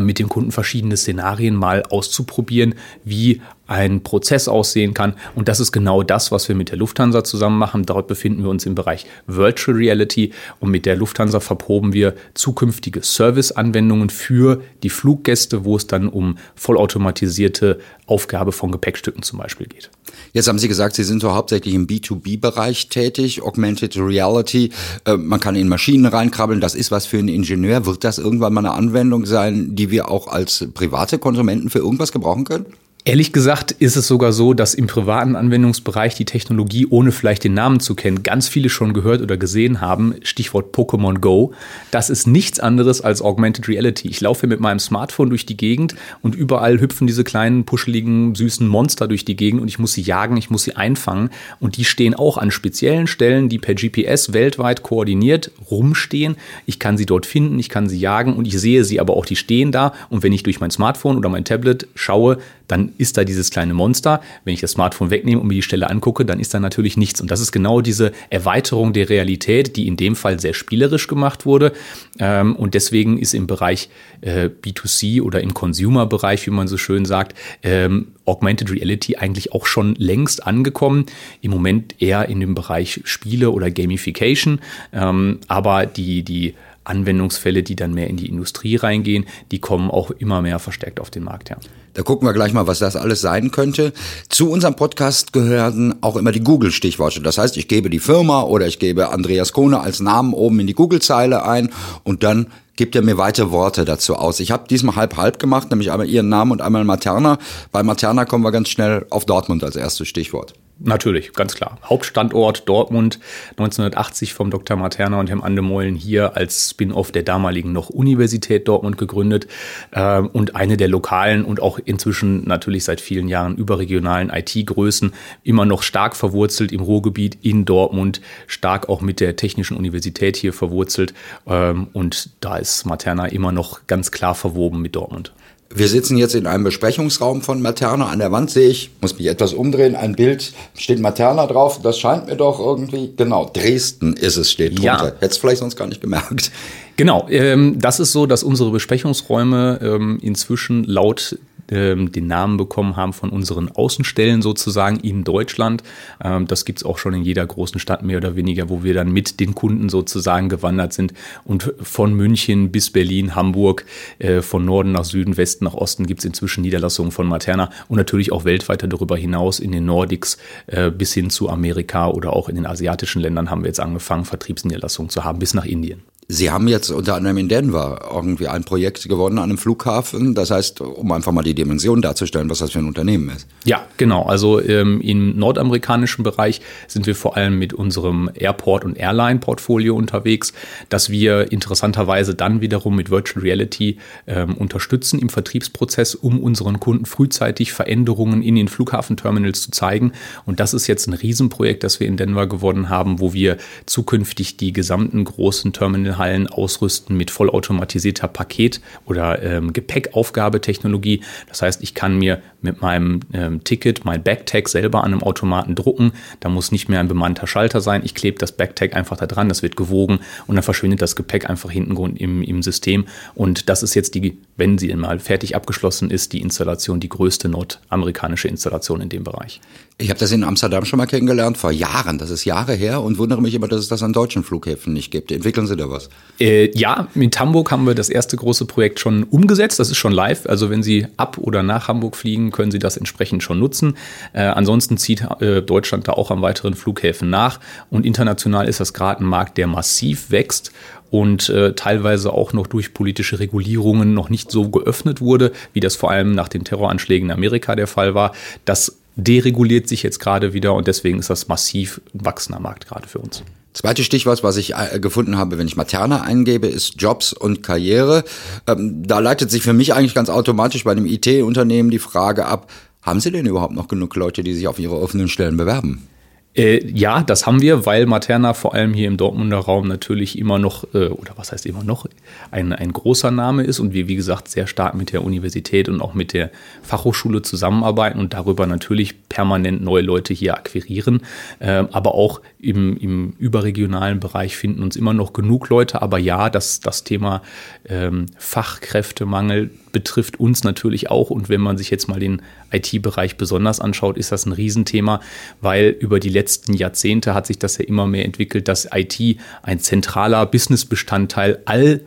mit 0.00 0.18
dem 0.18 0.28
Kunden 0.28 0.52
verschiedene 0.52 0.96
Szenarien 0.96 1.54
mal 1.54 1.82
auszuprobieren, 1.82 2.74
wie 3.04 3.40
ein 3.66 4.02
Prozess 4.02 4.48
aussehen 4.48 4.94
kann. 4.94 5.14
Und 5.34 5.48
das 5.48 5.60
ist 5.60 5.72
genau 5.72 6.02
das, 6.02 6.32
was 6.32 6.48
wir 6.48 6.54
mit 6.54 6.70
der 6.70 6.78
Lufthansa 6.78 7.24
zusammen 7.24 7.58
machen. 7.58 7.84
Dort 7.84 8.06
befinden 8.06 8.42
wir 8.42 8.50
uns 8.50 8.66
im 8.66 8.74
Bereich 8.74 9.06
Virtual 9.26 9.76
Reality 9.76 10.32
und 10.60 10.70
mit 10.70 10.86
der 10.86 10.96
Lufthansa 10.96 11.40
verproben 11.40 11.92
wir 11.92 12.14
zukünftige 12.34 13.02
Serviceanwendungen 13.02 14.10
für 14.10 14.62
die 14.82 14.90
Fluggäste, 14.90 15.64
wo 15.64 15.76
es 15.76 15.86
dann 15.86 16.08
um 16.08 16.38
vollautomatisierte 16.54 17.78
Aufgabe 18.06 18.52
von 18.52 18.70
Gepäckstücken 18.70 19.22
zum 19.22 19.38
Beispiel 19.38 19.66
geht. 19.66 19.90
Jetzt 20.32 20.48
haben 20.48 20.58
Sie 20.58 20.68
gesagt, 20.68 20.94
Sie 20.94 21.04
sind 21.04 21.20
so 21.20 21.34
hauptsächlich 21.34 21.74
im 21.74 21.86
B2B-Bereich 21.86 22.88
tätig, 22.88 23.42
Augmented 23.42 23.96
Reality. 23.96 24.70
Äh, 25.04 25.16
man 25.16 25.40
kann 25.40 25.56
in 25.56 25.68
Maschinen 25.68 26.06
reinkrabbeln, 26.06 26.60
das 26.60 26.74
ist 26.74 26.90
was 26.90 27.06
für 27.06 27.18
einen 27.18 27.28
Ingenieur. 27.28 27.86
Wird 27.86 28.04
das 28.04 28.18
irgendwann 28.18 28.54
mal 28.54 28.60
eine 28.60 28.74
Anwendung 28.74 29.26
sein, 29.26 29.74
die 29.74 29.90
wir 29.90 30.08
auch 30.08 30.28
als 30.28 30.68
private 30.74 31.18
Konsumenten 31.18 31.70
für 31.70 31.78
irgendwas 31.78 32.12
gebrauchen 32.12 32.44
können? 32.44 32.66
Ehrlich 33.08 33.32
gesagt 33.32 33.70
ist 33.70 33.94
es 33.94 34.08
sogar 34.08 34.32
so, 34.32 34.52
dass 34.52 34.74
im 34.74 34.88
privaten 34.88 35.36
Anwendungsbereich 35.36 36.16
die 36.16 36.24
Technologie, 36.24 36.88
ohne 36.90 37.12
vielleicht 37.12 37.44
den 37.44 37.54
Namen 37.54 37.78
zu 37.78 37.94
kennen, 37.94 38.24
ganz 38.24 38.48
viele 38.48 38.68
schon 38.68 38.94
gehört 38.94 39.22
oder 39.22 39.36
gesehen 39.36 39.80
haben. 39.80 40.16
Stichwort 40.24 40.74
Pokémon 40.74 41.20
Go. 41.20 41.52
Das 41.92 42.10
ist 42.10 42.26
nichts 42.26 42.58
anderes 42.58 43.00
als 43.02 43.22
Augmented 43.22 43.68
Reality. 43.68 44.08
Ich 44.08 44.20
laufe 44.20 44.48
mit 44.48 44.58
meinem 44.58 44.80
Smartphone 44.80 45.28
durch 45.28 45.46
die 45.46 45.56
Gegend 45.56 45.94
und 46.20 46.34
überall 46.34 46.80
hüpfen 46.80 47.06
diese 47.06 47.22
kleinen, 47.22 47.64
puscheligen, 47.64 48.34
süßen 48.34 48.66
Monster 48.66 49.06
durch 49.06 49.24
die 49.24 49.36
Gegend 49.36 49.62
und 49.62 49.68
ich 49.68 49.78
muss 49.78 49.92
sie 49.92 50.02
jagen, 50.02 50.36
ich 50.36 50.50
muss 50.50 50.64
sie 50.64 50.74
einfangen. 50.74 51.30
Und 51.60 51.76
die 51.76 51.84
stehen 51.84 52.12
auch 52.12 52.38
an 52.38 52.50
speziellen 52.50 53.06
Stellen, 53.06 53.48
die 53.48 53.58
per 53.58 53.76
GPS 53.76 54.32
weltweit 54.32 54.82
koordiniert 54.82 55.52
rumstehen. 55.70 56.34
Ich 56.66 56.80
kann 56.80 56.98
sie 56.98 57.06
dort 57.06 57.24
finden, 57.24 57.60
ich 57.60 57.68
kann 57.68 57.88
sie 57.88 58.00
jagen 58.00 58.34
und 58.34 58.48
ich 58.48 58.58
sehe 58.58 58.82
sie 58.82 58.98
aber 58.98 59.16
auch, 59.16 59.26
die 59.26 59.36
stehen 59.36 59.70
da. 59.70 59.92
Und 60.08 60.24
wenn 60.24 60.32
ich 60.32 60.42
durch 60.42 60.58
mein 60.58 60.72
Smartphone 60.72 61.16
oder 61.16 61.28
mein 61.28 61.44
Tablet 61.44 61.86
schaue, 61.94 62.38
dann 62.68 62.92
ist 62.98 63.16
da 63.16 63.24
dieses 63.24 63.50
kleine 63.50 63.74
Monster. 63.74 64.20
Wenn 64.44 64.54
ich 64.54 64.60
das 64.60 64.72
Smartphone 64.72 65.10
wegnehme 65.10 65.40
und 65.40 65.48
mir 65.48 65.54
die 65.54 65.62
Stelle 65.62 65.90
angucke, 65.90 66.24
dann 66.24 66.40
ist 66.40 66.54
da 66.54 66.60
natürlich 66.60 66.96
nichts. 66.96 67.20
Und 67.20 67.30
das 67.30 67.40
ist 67.40 67.52
genau 67.52 67.80
diese 67.80 68.12
Erweiterung 68.30 68.92
der 68.92 69.08
Realität, 69.08 69.76
die 69.76 69.86
in 69.86 69.96
dem 69.96 70.16
Fall 70.16 70.40
sehr 70.40 70.54
spielerisch 70.54 71.06
gemacht 71.06 71.46
wurde. 71.46 71.72
Ähm, 72.18 72.56
und 72.56 72.74
deswegen 72.74 73.18
ist 73.18 73.34
im 73.34 73.46
Bereich 73.46 73.88
äh, 74.20 74.48
B2C 74.48 75.22
oder 75.22 75.40
im 75.40 75.54
Consumer-Bereich, 75.54 76.46
wie 76.46 76.50
man 76.50 76.68
so 76.68 76.76
schön 76.76 77.04
sagt, 77.04 77.36
ähm, 77.62 78.08
Augmented 78.24 78.72
Reality 78.72 79.16
eigentlich 79.16 79.52
auch 79.52 79.66
schon 79.66 79.94
längst 79.94 80.46
angekommen. 80.46 81.06
Im 81.40 81.52
Moment 81.52 82.00
eher 82.02 82.28
in 82.28 82.40
dem 82.40 82.54
Bereich 82.54 83.00
Spiele 83.04 83.50
oder 83.50 83.70
Gamification. 83.70 84.60
Ähm, 84.92 85.38
aber 85.46 85.86
die, 85.86 86.22
die 86.22 86.54
Anwendungsfälle, 86.86 87.62
die 87.62 87.76
dann 87.76 87.94
mehr 87.94 88.08
in 88.08 88.16
die 88.16 88.28
Industrie 88.28 88.76
reingehen, 88.76 89.26
die 89.50 89.58
kommen 89.58 89.90
auch 89.90 90.10
immer 90.10 90.42
mehr 90.42 90.58
verstärkt 90.58 91.00
auf 91.00 91.10
den 91.10 91.24
Markt. 91.24 91.50
Ja. 91.50 91.56
Da 91.94 92.02
gucken 92.02 92.28
wir 92.28 92.32
gleich 92.32 92.52
mal, 92.52 92.66
was 92.66 92.78
das 92.78 92.94
alles 92.94 93.20
sein 93.20 93.50
könnte. 93.50 93.92
Zu 94.28 94.50
unserem 94.50 94.76
Podcast 94.76 95.32
gehören 95.32 95.94
auch 96.02 96.16
immer 96.16 96.32
die 96.32 96.40
Google-Stichworte. 96.40 97.22
Das 97.22 97.38
heißt, 97.38 97.56
ich 97.56 97.68
gebe 97.68 97.88
die 97.88 97.98
Firma 97.98 98.42
oder 98.42 98.66
ich 98.66 98.78
gebe 98.78 99.10
Andreas 99.10 99.52
Kohne 99.52 99.80
als 99.80 100.00
Namen 100.00 100.34
oben 100.34 100.60
in 100.60 100.66
die 100.66 100.74
Google-Zeile 100.74 101.44
ein 101.44 101.70
und 102.04 102.22
dann 102.22 102.48
gibt 102.76 102.94
er 102.94 103.02
mir 103.02 103.16
weitere 103.16 103.50
Worte 103.50 103.86
dazu 103.86 104.16
aus. 104.16 104.40
Ich 104.40 104.50
habe 104.50 104.68
diesmal 104.68 104.96
halb-halb 104.96 105.38
gemacht, 105.38 105.70
nämlich 105.70 105.90
einmal 105.90 106.08
Ihren 106.08 106.28
Namen 106.28 106.52
und 106.52 106.60
einmal 106.60 106.84
Materna. 106.84 107.38
Bei 107.72 107.82
Materna 107.82 108.26
kommen 108.26 108.44
wir 108.44 108.52
ganz 108.52 108.68
schnell 108.68 109.06
auf 109.08 109.24
Dortmund 109.24 109.64
als 109.64 109.76
erstes 109.76 110.08
Stichwort. 110.08 110.54
Natürlich, 110.78 111.32
ganz 111.32 111.54
klar. 111.54 111.78
Hauptstandort 111.82 112.68
Dortmund 112.68 113.18
1980 113.52 114.34
vom 114.34 114.50
Dr. 114.50 114.76
Materna 114.76 115.18
und 115.18 115.30
Herrn 115.30 115.40
Andemollen 115.40 115.94
hier 115.94 116.36
als 116.36 116.70
Spin-off 116.70 117.12
der 117.12 117.22
damaligen 117.22 117.72
noch 117.72 117.88
Universität 117.88 118.68
Dortmund 118.68 118.98
gegründet 118.98 119.46
äh, 119.92 120.20
und 120.20 120.54
eine 120.54 120.76
der 120.76 120.88
lokalen 120.88 121.46
und 121.46 121.62
auch 121.62 121.78
inzwischen 121.82 122.46
natürlich 122.46 122.84
seit 122.84 123.00
vielen 123.00 123.28
Jahren 123.28 123.56
überregionalen 123.56 124.28
IT-Größen, 124.28 125.14
immer 125.44 125.64
noch 125.64 125.82
stark 125.82 126.14
verwurzelt 126.14 126.72
im 126.72 126.82
Ruhrgebiet 126.82 127.38
in 127.40 127.64
Dortmund, 127.64 128.20
stark 128.46 128.90
auch 128.90 129.00
mit 129.00 129.20
der 129.20 129.34
Technischen 129.36 129.78
Universität 129.78 130.36
hier 130.36 130.52
verwurzelt 130.52 131.14
ähm, 131.46 131.88
und 131.94 132.30
da 132.40 132.58
ist 132.58 132.84
Materna 132.84 133.26
immer 133.26 133.50
noch 133.50 133.86
ganz 133.86 134.10
klar 134.10 134.34
verwoben 134.34 134.82
mit 134.82 134.94
Dortmund. 134.94 135.32
Wir 135.76 135.88
sitzen 135.88 136.16
jetzt 136.16 136.34
in 136.34 136.46
einem 136.46 136.64
Besprechungsraum 136.64 137.42
von 137.42 137.60
Materna. 137.60 138.06
An 138.06 138.18
der 138.18 138.32
Wand 138.32 138.50
sehe 138.50 138.70
ich, 138.70 138.90
muss 139.02 139.18
mich 139.18 139.26
etwas 139.26 139.52
umdrehen, 139.52 139.94
ein 139.94 140.16
Bild, 140.16 140.54
steht 140.74 141.00
Materna 141.00 141.46
drauf. 141.46 141.82
Das 141.82 141.98
scheint 141.98 142.28
mir 142.28 142.36
doch 142.36 142.58
irgendwie, 142.58 143.12
genau, 143.14 143.50
Dresden 143.52 144.14
ist 144.14 144.38
es, 144.38 144.50
steht 144.50 144.78
drunter. 144.78 145.08
Ja. 145.08 145.12
Hättest 145.20 145.38
vielleicht 145.38 145.58
sonst 145.58 145.76
gar 145.76 145.86
nicht 145.86 146.00
gemerkt. 146.00 146.50
Genau, 146.96 147.26
ähm, 147.28 147.78
das 147.78 148.00
ist 148.00 148.12
so, 148.12 148.24
dass 148.24 148.42
unsere 148.42 148.70
Besprechungsräume 148.70 149.78
ähm, 149.82 150.18
inzwischen 150.22 150.84
laut 150.84 151.38
ähm, 151.70 152.12
den 152.12 152.26
Namen 152.26 152.56
bekommen 152.56 152.96
haben 152.96 153.12
von 153.12 153.30
unseren 153.30 153.68
Außenstellen 153.70 154.42
sozusagen 154.42 155.00
in 155.00 155.24
Deutschland. 155.24 155.82
Ähm, 156.22 156.46
das 156.46 156.64
gibt's 156.64 156.84
auch 156.84 156.98
schon 156.98 157.14
in 157.14 157.22
jeder 157.22 157.46
großen 157.46 157.80
Stadt 157.80 158.02
mehr 158.02 158.18
oder 158.18 158.36
weniger, 158.36 158.68
wo 158.68 158.82
wir 158.82 158.94
dann 158.94 159.12
mit 159.12 159.40
den 159.40 159.54
Kunden 159.54 159.88
sozusagen 159.88 160.48
gewandert 160.48 160.92
sind. 160.92 161.12
Und 161.44 161.72
von 161.80 162.14
München 162.14 162.70
bis 162.70 162.90
Berlin, 162.90 163.34
Hamburg, 163.34 163.84
äh, 164.18 164.42
von 164.42 164.64
Norden 164.64 164.92
nach 164.92 165.04
Süden, 165.04 165.36
Westen 165.36 165.64
nach 165.64 165.74
Osten 165.74 166.06
gibt's 166.06 166.24
inzwischen 166.24 166.62
Niederlassungen 166.62 167.12
von 167.12 167.26
Materna 167.26 167.70
und 167.88 167.96
natürlich 167.96 168.32
auch 168.32 168.44
weltweit 168.44 168.82
darüber 168.82 169.16
hinaus 169.16 169.58
in 169.58 169.72
den 169.72 169.84
Nordics 169.84 170.38
äh, 170.66 170.90
bis 170.90 171.12
hin 171.12 171.30
zu 171.30 171.48
Amerika 171.48 172.08
oder 172.08 172.32
auch 172.32 172.48
in 172.48 172.56
den 172.56 172.66
asiatischen 172.66 173.20
Ländern 173.20 173.50
haben 173.50 173.62
wir 173.62 173.68
jetzt 173.68 173.80
angefangen, 173.80 174.24
Vertriebsniederlassungen 174.24 175.10
zu 175.10 175.24
haben, 175.24 175.38
bis 175.38 175.54
nach 175.54 175.64
Indien. 175.64 176.02
Sie 176.28 176.50
haben 176.50 176.66
jetzt 176.66 176.90
unter 176.90 177.14
anderem 177.14 177.38
in 177.38 177.48
Denver 177.48 178.00
irgendwie 178.12 178.48
ein 178.48 178.64
Projekt 178.64 179.08
gewonnen 179.08 179.38
an 179.38 179.44
einem 179.44 179.58
Flughafen. 179.58 180.34
Das 180.34 180.50
heißt, 180.50 180.80
um 180.80 181.12
einfach 181.12 181.30
mal 181.30 181.44
die 181.44 181.54
Dimension 181.54 182.02
darzustellen, 182.02 182.50
was 182.50 182.58
das 182.58 182.72
für 182.72 182.80
ein 182.80 182.86
Unternehmen 182.86 183.28
ist. 183.28 183.46
Ja, 183.64 183.86
genau. 183.96 184.24
Also 184.24 184.60
ähm, 184.60 185.00
im 185.00 185.38
nordamerikanischen 185.38 186.24
Bereich 186.24 186.60
sind 186.88 187.06
wir 187.06 187.14
vor 187.14 187.36
allem 187.36 187.60
mit 187.60 187.72
unserem 187.72 188.28
Airport- 188.34 188.84
und 188.84 188.98
Airline-Portfolio 188.98 189.94
unterwegs, 189.94 190.52
dass 190.88 191.10
wir 191.10 191.52
interessanterweise 191.52 192.34
dann 192.34 192.60
wiederum 192.60 192.96
mit 192.96 193.08
Virtual 193.08 193.44
Reality 193.44 193.98
ähm, 194.26 194.54
unterstützen 194.54 195.20
im 195.20 195.28
Vertriebsprozess, 195.28 196.16
um 196.16 196.40
unseren 196.40 196.80
Kunden 196.80 197.06
frühzeitig 197.06 197.72
Veränderungen 197.72 198.42
in 198.42 198.56
den 198.56 198.66
Flughafenterminals 198.66 199.62
zu 199.62 199.70
zeigen. 199.70 200.10
Und 200.44 200.58
das 200.58 200.74
ist 200.74 200.88
jetzt 200.88 201.06
ein 201.06 201.14
Riesenprojekt, 201.14 201.84
das 201.84 202.00
wir 202.00 202.08
in 202.08 202.16
Denver 202.16 202.48
gewonnen 202.48 202.88
haben, 202.88 203.20
wo 203.20 203.32
wir 203.32 203.58
zukünftig 203.86 204.56
die 204.56 204.72
gesamten 204.72 205.22
großen 205.22 205.72
Terminals 205.72 206.15
Hallen 206.18 206.46
ausrüsten 206.46 207.16
mit 207.16 207.30
vollautomatisierter 207.30 208.28
Paket- 208.28 208.80
oder 209.04 209.42
ähm, 209.42 209.72
Gepäckaufgabetechnologie. 209.72 211.22
Das 211.48 211.62
heißt, 211.62 211.82
ich 211.82 211.94
kann 211.94 212.18
mir 212.18 212.42
mit 212.60 212.80
meinem 212.82 213.20
ähm, 213.32 213.64
Ticket 213.64 214.04
mein 214.04 214.22
Backtag 214.22 214.68
selber 214.68 215.04
an 215.04 215.12
einem 215.12 215.22
Automaten 215.22 215.74
drucken. 215.74 216.12
Da 216.40 216.48
muss 216.48 216.72
nicht 216.72 216.88
mehr 216.88 217.00
ein 217.00 217.08
bemannter 217.08 217.46
Schalter 217.46 217.80
sein. 217.80 218.02
Ich 218.04 218.14
klebe 218.14 218.38
das 218.38 218.52
Backtag 218.52 218.94
einfach 218.94 219.16
da 219.16 219.26
dran, 219.26 219.48
das 219.48 219.62
wird 219.62 219.76
gewogen 219.76 220.20
und 220.46 220.56
dann 220.56 220.62
verschwindet 220.62 221.02
das 221.02 221.16
Gepäck 221.16 221.48
einfach 221.48 221.70
hinten 221.70 222.16
im, 222.16 222.42
im 222.42 222.62
System. 222.62 223.06
Und 223.34 223.68
das 223.68 223.82
ist 223.82 223.94
jetzt 223.94 224.14
die, 224.14 224.38
wenn 224.56 224.78
sie 224.78 224.94
mal 224.94 225.18
fertig 225.18 225.54
abgeschlossen 225.54 226.10
ist, 226.10 226.32
die 226.32 226.40
Installation, 226.40 227.00
die 227.00 227.08
größte 227.08 227.48
nordamerikanische 227.48 228.48
Installation 228.48 229.00
in 229.00 229.08
dem 229.08 229.24
Bereich. 229.24 229.60
Ich 229.98 230.10
habe 230.10 230.20
das 230.20 230.30
in 230.30 230.44
Amsterdam 230.44 230.84
schon 230.84 230.98
mal 230.98 231.06
kennengelernt, 231.06 231.56
vor 231.56 231.72
Jahren, 231.72 232.18
das 232.18 232.28
ist 232.28 232.44
Jahre 232.44 232.74
her 232.74 233.02
und 233.02 233.16
wundere 233.16 233.40
mich 233.40 233.54
immer, 233.54 233.66
dass 233.66 233.80
es 233.80 233.88
das 233.88 234.02
an 234.02 234.12
deutschen 234.12 234.44
Flughäfen 234.44 234.92
nicht 234.92 235.10
gibt. 235.10 235.32
Entwickeln 235.32 235.66
Sie 235.66 235.74
da 235.74 235.88
was? 235.88 236.10
Äh, 236.38 236.70
ja, 236.76 237.08
in 237.14 237.30
Hamburg 237.30 237.70
haben 237.70 237.86
wir 237.86 237.94
das 237.94 238.10
erste 238.10 238.36
große 238.36 238.66
Projekt 238.66 239.00
schon 239.00 239.24
umgesetzt, 239.24 239.78
das 239.78 239.88
ist 239.88 239.96
schon 239.96 240.12
live. 240.12 240.46
Also 240.46 240.68
wenn 240.68 240.82
Sie 240.82 241.06
ab 241.16 241.38
oder 241.38 241.62
nach 241.62 241.88
Hamburg 241.88 242.14
fliegen, 242.16 242.50
können 242.50 242.70
Sie 242.70 242.78
das 242.78 242.98
entsprechend 242.98 243.42
schon 243.42 243.58
nutzen. 243.58 243.96
Äh, 244.34 244.42
ansonsten 244.42 244.98
zieht 244.98 245.26
äh, 245.40 245.62
Deutschland 245.62 246.08
da 246.08 246.12
auch 246.12 246.30
an 246.30 246.42
weiteren 246.42 246.74
Flughäfen 246.74 247.30
nach 247.30 247.58
und 247.88 248.04
international 248.04 248.68
ist 248.68 248.80
das 248.80 248.92
gerade 248.92 249.24
ein 249.24 249.26
Markt, 249.26 249.56
der 249.56 249.66
massiv 249.66 250.30
wächst 250.30 250.72
und 251.10 251.48
äh, 251.48 251.74
teilweise 251.74 252.32
auch 252.32 252.52
noch 252.52 252.66
durch 252.66 252.94
politische 252.94 253.38
Regulierungen 253.38 254.14
noch 254.14 254.28
nicht 254.28 254.50
so 254.50 254.68
geöffnet 254.68 255.20
wurde, 255.20 255.52
wie 255.72 255.80
das 255.80 255.96
vor 255.96 256.10
allem 256.10 256.34
nach 256.34 256.48
den 256.48 256.64
Terroranschlägen 256.64 257.28
in 257.28 257.34
Amerika 257.34 257.76
der 257.76 257.86
Fall 257.86 258.14
war. 258.14 258.32
Das 258.64 258.98
dereguliert 259.16 259.88
sich 259.88 260.02
jetzt 260.02 260.18
gerade 260.18 260.52
wieder 260.52 260.74
und 260.74 260.86
deswegen 260.86 261.18
ist 261.18 261.30
das 261.30 261.48
massiv 261.48 262.00
wachsender 262.12 262.60
Markt 262.60 262.86
gerade 262.86 263.08
für 263.08 263.18
uns. 263.18 263.42
Zweites 263.72 264.06
Stichwort, 264.06 264.42
was 264.42 264.56
ich 264.56 264.74
äh, 264.74 264.98
gefunden 265.00 265.36
habe, 265.36 265.58
wenn 265.58 265.66
ich 265.66 265.76
Materna 265.76 266.22
eingebe, 266.22 266.66
ist 266.66 266.94
Jobs 267.00 267.34
und 267.34 267.62
Karriere. 267.62 268.24
Ähm, 268.66 269.06
da 269.06 269.18
leitet 269.18 269.50
sich 269.50 269.62
für 269.62 269.74
mich 269.74 269.92
eigentlich 269.92 270.14
ganz 270.14 270.30
automatisch 270.30 270.84
bei 270.84 270.92
einem 270.92 271.06
IT-Unternehmen 271.06 271.90
die 271.90 271.98
Frage 271.98 272.46
ab, 272.46 272.70
haben 273.02 273.20
Sie 273.20 273.30
denn 273.30 273.46
überhaupt 273.46 273.74
noch 273.74 273.86
genug 273.86 274.16
Leute, 274.16 274.42
die 274.42 274.52
sich 274.52 274.66
auf 274.66 274.78
Ihre 274.78 274.98
offenen 274.98 275.28
Stellen 275.28 275.56
bewerben? 275.56 276.08
Äh, 276.56 276.86
ja, 276.90 277.22
das 277.22 277.46
haben 277.46 277.60
wir, 277.60 277.84
weil 277.84 278.06
Materna 278.06 278.54
vor 278.54 278.74
allem 278.74 278.94
hier 278.94 279.08
im 279.08 279.18
Dortmunder 279.18 279.58
Raum 279.58 279.86
natürlich 279.86 280.38
immer 280.38 280.58
noch, 280.58 280.84
äh, 280.94 281.08
oder 281.08 281.34
was 281.36 281.52
heißt 281.52 281.66
immer 281.66 281.84
noch, 281.84 282.06
ein, 282.50 282.72
ein 282.72 282.92
großer 282.92 283.30
Name 283.30 283.62
ist 283.64 283.78
und 283.78 283.92
wir, 283.92 284.08
wie 284.08 284.16
gesagt, 284.16 284.48
sehr 284.48 284.66
stark 284.66 284.94
mit 284.94 285.12
der 285.12 285.22
Universität 285.22 285.88
und 285.88 286.00
auch 286.00 286.14
mit 286.14 286.32
der 286.32 286.50
Fachhochschule 286.82 287.42
zusammenarbeiten 287.42 288.18
und 288.18 288.32
darüber 288.32 288.66
natürlich 288.66 289.28
permanent 289.28 289.82
neue 289.82 290.02
Leute 290.02 290.32
hier 290.32 290.54
akquirieren. 290.54 291.22
Äh, 291.58 291.84
aber 291.90 292.14
auch 292.14 292.40
im, 292.58 292.96
im 292.96 293.34
überregionalen 293.38 294.18
Bereich 294.18 294.56
finden 294.56 294.82
uns 294.82 294.96
immer 294.96 295.12
noch 295.12 295.34
genug 295.34 295.68
Leute. 295.68 296.00
Aber 296.00 296.18
ja, 296.18 296.48
das, 296.48 296.80
das 296.80 297.04
Thema 297.04 297.42
ähm, 297.86 298.26
Fachkräftemangel 298.38 299.70
betrifft 299.96 300.38
uns 300.38 300.62
natürlich 300.62 301.10
auch. 301.10 301.30
Und 301.30 301.48
wenn 301.48 301.62
man 301.62 301.78
sich 301.78 301.88
jetzt 301.88 302.06
mal 302.06 302.20
den 302.20 302.42
IT-Bereich 302.70 303.38
besonders 303.38 303.80
anschaut, 303.80 304.18
ist 304.18 304.30
das 304.30 304.44
ein 304.44 304.52
Riesenthema, 304.52 305.22
weil 305.62 305.88
über 305.88 306.20
die 306.20 306.28
letzten 306.28 306.74
Jahrzehnte 306.74 307.32
hat 307.32 307.46
sich 307.46 307.58
das 307.58 307.78
ja 307.78 307.86
immer 307.86 308.06
mehr 308.06 308.26
entwickelt, 308.26 308.68
dass 308.68 308.86
IT 308.92 309.38
ein 309.62 309.80
zentraler 309.80 310.44
Businessbestandteil 310.44 311.62
all 311.64 312.02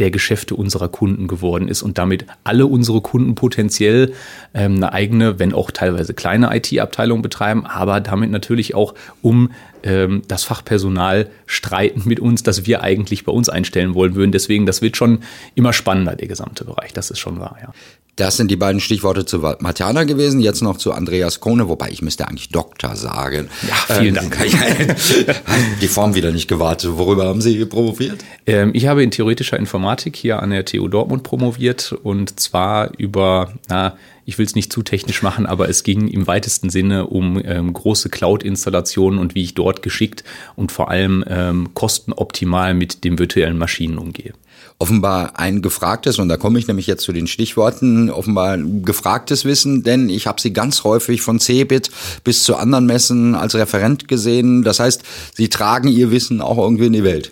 der 0.00 0.10
Geschäfte 0.10 0.56
unserer 0.56 0.88
Kunden 0.88 1.28
geworden 1.28 1.68
ist 1.68 1.82
und 1.82 1.98
damit 1.98 2.26
alle 2.42 2.66
unsere 2.66 3.00
Kunden 3.00 3.34
potenziell 3.34 4.12
ähm, 4.54 4.76
eine 4.76 4.92
eigene, 4.92 5.38
wenn 5.38 5.52
auch 5.52 5.70
teilweise 5.70 6.14
kleine 6.14 6.56
IT-Abteilung 6.56 7.22
betreiben, 7.22 7.66
aber 7.66 8.00
damit 8.00 8.30
natürlich 8.30 8.74
auch 8.74 8.94
um 9.22 9.50
ähm, 9.82 10.22
das 10.26 10.44
Fachpersonal 10.44 11.30
streiten 11.46 12.02
mit 12.06 12.18
uns, 12.18 12.42
das 12.42 12.66
wir 12.66 12.82
eigentlich 12.82 13.24
bei 13.24 13.32
uns 13.32 13.48
einstellen 13.48 13.94
wollen 13.94 14.14
würden. 14.14 14.32
Deswegen, 14.32 14.66
das 14.66 14.82
wird 14.82 14.96
schon 14.96 15.20
immer 15.54 15.72
spannender, 15.72 16.16
der 16.16 16.28
gesamte 16.28 16.64
Bereich. 16.64 16.92
Das 16.92 17.10
ist 17.10 17.18
schon 17.18 17.38
wahr, 17.38 17.56
ja. 17.60 17.72
Das 18.20 18.36
sind 18.36 18.50
die 18.50 18.56
beiden 18.56 18.82
Stichworte 18.82 19.24
zu 19.24 19.38
Matjana 19.38 20.04
gewesen. 20.04 20.40
Jetzt 20.40 20.60
noch 20.60 20.76
zu 20.76 20.92
Andreas 20.92 21.40
Kohne, 21.40 21.70
wobei 21.70 21.88
ich 21.88 22.02
müsste 22.02 22.28
eigentlich 22.28 22.50
Doktor 22.50 22.94
sagen. 22.94 23.48
Ja, 23.66 23.94
vielen 23.96 24.16
ähm, 24.16 24.30
Dank. 24.30 24.36
die 25.80 25.88
Form 25.88 26.14
wieder 26.14 26.30
nicht 26.30 26.46
gewartet. 26.46 26.98
Worüber 26.98 27.24
haben 27.24 27.40
Sie 27.40 27.64
promoviert? 27.64 28.22
Ähm, 28.46 28.72
ich 28.74 28.86
habe 28.88 29.02
in 29.02 29.10
theoretischer 29.10 29.58
Informatik 29.58 30.16
hier 30.16 30.42
an 30.42 30.50
der 30.50 30.66
TU 30.66 30.86
Dortmund 30.86 31.22
promoviert 31.22 31.94
und 32.02 32.38
zwar 32.38 32.90
über, 32.98 33.54
na, 33.70 33.96
ich 34.26 34.36
will 34.36 34.44
es 34.44 34.54
nicht 34.54 34.70
zu 34.70 34.82
technisch 34.82 35.22
machen, 35.22 35.46
aber 35.46 35.70
es 35.70 35.82
ging 35.82 36.06
im 36.06 36.26
weitesten 36.26 36.68
Sinne 36.68 37.06
um 37.06 37.40
ähm, 37.42 37.72
große 37.72 38.10
Cloud-Installationen 38.10 39.18
und 39.18 39.34
wie 39.34 39.44
ich 39.44 39.54
dort 39.54 39.80
geschickt 39.80 40.24
und 40.56 40.72
vor 40.72 40.90
allem 40.90 41.24
ähm, 41.26 41.70
kostenoptimal 41.72 42.74
mit 42.74 43.02
den 43.02 43.18
virtuellen 43.18 43.56
Maschinen 43.56 43.96
umgehe. 43.96 44.34
Offenbar 44.80 45.38
ein 45.38 45.62
gefragtes, 45.62 46.18
und 46.18 46.28
da 46.28 46.36
komme 46.36 46.58
ich 46.58 46.66
nämlich 46.66 46.86
jetzt 46.86 47.04
zu 47.04 47.12
den 47.12 47.26
Stichworten, 47.26 48.10
offenbar 48.10 48.58
gefragtes 48.58 49.44
Wissen, 49.44 49.82
denn 49.82 50.08
ich 50.08 50.26
habe 50.26 50.40
Sie 50.40 50.52
ganz 50.52 50.84
häufig 50.84 51.20
von 51.20 51.38
CeBIT 51.38 51.90
bis 52.24 52.42
zu 52.44 52.56
anderen 52.56 52.86
Messen 52.86 53.34
als 53.34 53.54
Referent 53.54 54.08
gesehen. 54.08 54.62
Das 54.62 54.80
heißt, 54.80 55.02
Sie 55.34 55.48
tragen 55.48 55.88
Ihr 55.88 56.10
Wissen 56.10 56.40
auch 56.40 56.58
irgendwie 56.58 56.86
in 56.86 56.94
die 56.94 57.04
Welt. 57.04 57.30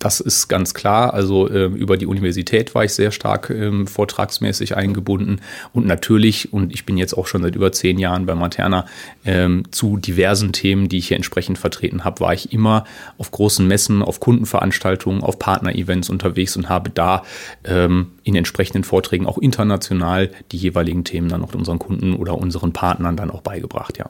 Das 0.00 0.18
ist 0.18 0.48
ganz 0.48 0.72
klar. 0.72 1.12
Also 1.12 1.46
äh, 1.48 1.66
über 1.66 1.98
die 1.98 2.06
Universität 2.06 2.74
war 2.74 2.84
ich 2.84 2.94
sehr 2.94 3.12
stark 3.12 3.50
ähm, 3.50 3.86
vortragsmäßig 3.86 4.74
eingebunden 4.74 5.42
und 5.74 5.86
natürlich, 5.86 6.54
und 6.54 6.72
ich 6.72 6.86
bin 6.86 6.96
jetzt 6.96 7.12
auch 7.12 7.26
schon 7.26 7.42
seit 7.42 7.54
über 7.54 7.70
zehn 7.70 7.98
Jahren 7.98 8.24
bei 8.24 8.34
Materna, 8.34 8.86
ähm, 9.26 9.64
zu 9.70 9.98
diversen 9.98 10.52
Themen, 10.52 10.88
die 10.88 10.96
ich 10.96 11.08
hier 11.08 11.18
entsprechend 11.18 11.58
vertreten 11.58 12.02
habe, 12.02 12.20
war 12.20 12.32
ich 12.32 12.50
immer 12.50 12.84
auf 13.18 13.30
großen 13.30 13.68
Messen, 13.68 14.02
auf 14.02 14.20
Kundenveranstaltungen, 14.20 15.22
auf 15.22 15.38
Partner-Events 15.38 16.08
unterwegs 16.08 16.56
und 16.56 16.70
habe 16.70 16.88
da 16.88 17.22
ähm, 17.64 18.12
in 18.24 18.34
entsprechenden 18.34 18.84
Vorträgen 18.84 19.26
auch 19.26 19.36
international 19.36 20.30
die 20.50 20.56
jeweiligen 20.56 21.04
Themen 21.04 21.28
dann 21.28 21.44
auch 21.44 21.54
unseren 21.54 21.78
Kunden 21.78 22.14
oder 22.14 22.38
unseren 22.38 22.72
Partnern 22.72 23.18
dann 23.18 23.30
auch 23.30 23.42
beigebracht, 23.42 23.98
ja. 23.98 24.08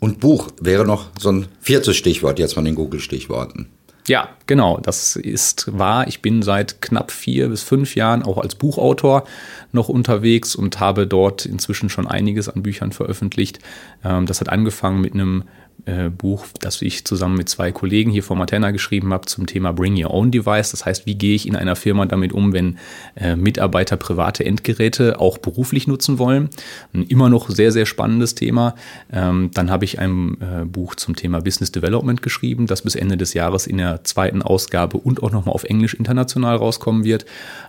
Und 0.00 0.20
Buch 0.20 0.48
wäre 0.60 0.86
noch 0.86 1.08
so 1.18 1.30
ein 1.30 1.46
viertes 1.60 1.96
Stichwort 1.96 2.38
jetzt 2.38 2.54
von 2.54 2.64
den 2.64 2.74
Google-Stichworten. 2.74 3.68
Ja, 4.08 4.30
genau, 4.46 4.78
das 4.78 5.16
ist 5.16 5.78
wahr. 5.78 6.08
Ich 6.08 6.22
bin 6.22 6.42
seit 6.42 6.80
knapp 6.80 7.10
vier 7.10 7.48
bis 7.48 7.62
fünf 7.62 7.94
Jahren 7.94 8.22
auch 8.22 8.38
als 8.38 8.54
Buchautor 8.54 9.24
noch 9.72 9.88
unterwegs 9.88 10.56
und 10.56 10.80
habe 10.80 11.06
dort 11.06 11.46
inzwischen 11.46 11.90
schon 11.90 12.06
einiges 12.06 12.48
an 12.48 12.62
Büchern 12.62 12.92
veröffentlicht. 12.92 13.58
Ähm, 14.04 14.26
das 14.26 14.40
hat 14.40 14.48
angefangen 14.48 15.00
mit 15.00 15.14
einem 15.14 15.44
äh, 15.86 16.10
Buch, 16.10 16.46
das 16.60 16.82
ich 16.82 17.04
zusammen 17.04 17.36
mit 17.36 17.48
zwei 17.48 17.72
Kollegen 17.72 18.10
hier 18.10 18.22
vor 18.22 18.36
Materna 18.36 18.70
geschrieben 18.70 19.12
habe 19.12 19.26
zum 19.26 19.46
Thema 19.46 19.72
Bring 19.72 20.02
Your 20.02 20.12
Own 20.12 20.30
Device. 20.30 20.70
Das 20.70 20.84
heißt, 20.84 21.06
wie 21.06 21.14
gehe 21.14 21.34
ich 21.34 21.46
in 21.46 21.56
einer 21.56 21.76
Firma 21.76 22.06
damit 22.06 22.32
um, 22.32 22.52
wenn 22.52 22.78
äh, 23.16 23.36
Mitarbeiter 23.36 23.96
private 23.96 24.44
Endgeräte 24.44 25.20
auch 25.20 25.38
beruflich 25.38 25.86
nutzen 25.86 26.18
wollen? 26.18 26.50
Ein 26.92 27.04
immer 27.04 27.28
noch 27.28 27.50
sehr, 27.50 27.72
sehr 27.72 27.86
spannendes 27.86 28.34
Thema. 28.34 28.74
Ähm, 29.12 29.50
dann 29.54 29.70
habe 29.70 29.84
ich 29.84 29.98
ein 29.98 30.36
äh, 30.40 30.64
Buch 30.64 30.94
zum 30.94 31.16
Thema 31.16 31.40
Business 31.40 31.72
Development 31.72 32.22
geschrieben, 32.22 32.66
das 32.66 32.82
bis 32.82 32.94
Ende 32.94 33.16
des 33.16 33.34
Jahres 33.34 33.66
in 33.66 33.78
der 33.78 34.04
zweiten 34.04 34.42
Ausgabe 34.42 34.98
und 34.98 35.22
auch 35.22 35.32
nochmal 35.32 35.54
auf 35.54 35.64
Englisch 35.64 35.94
international 35.94 36.56
rauskommen 36.56 37.04
wird. 37.04 37.26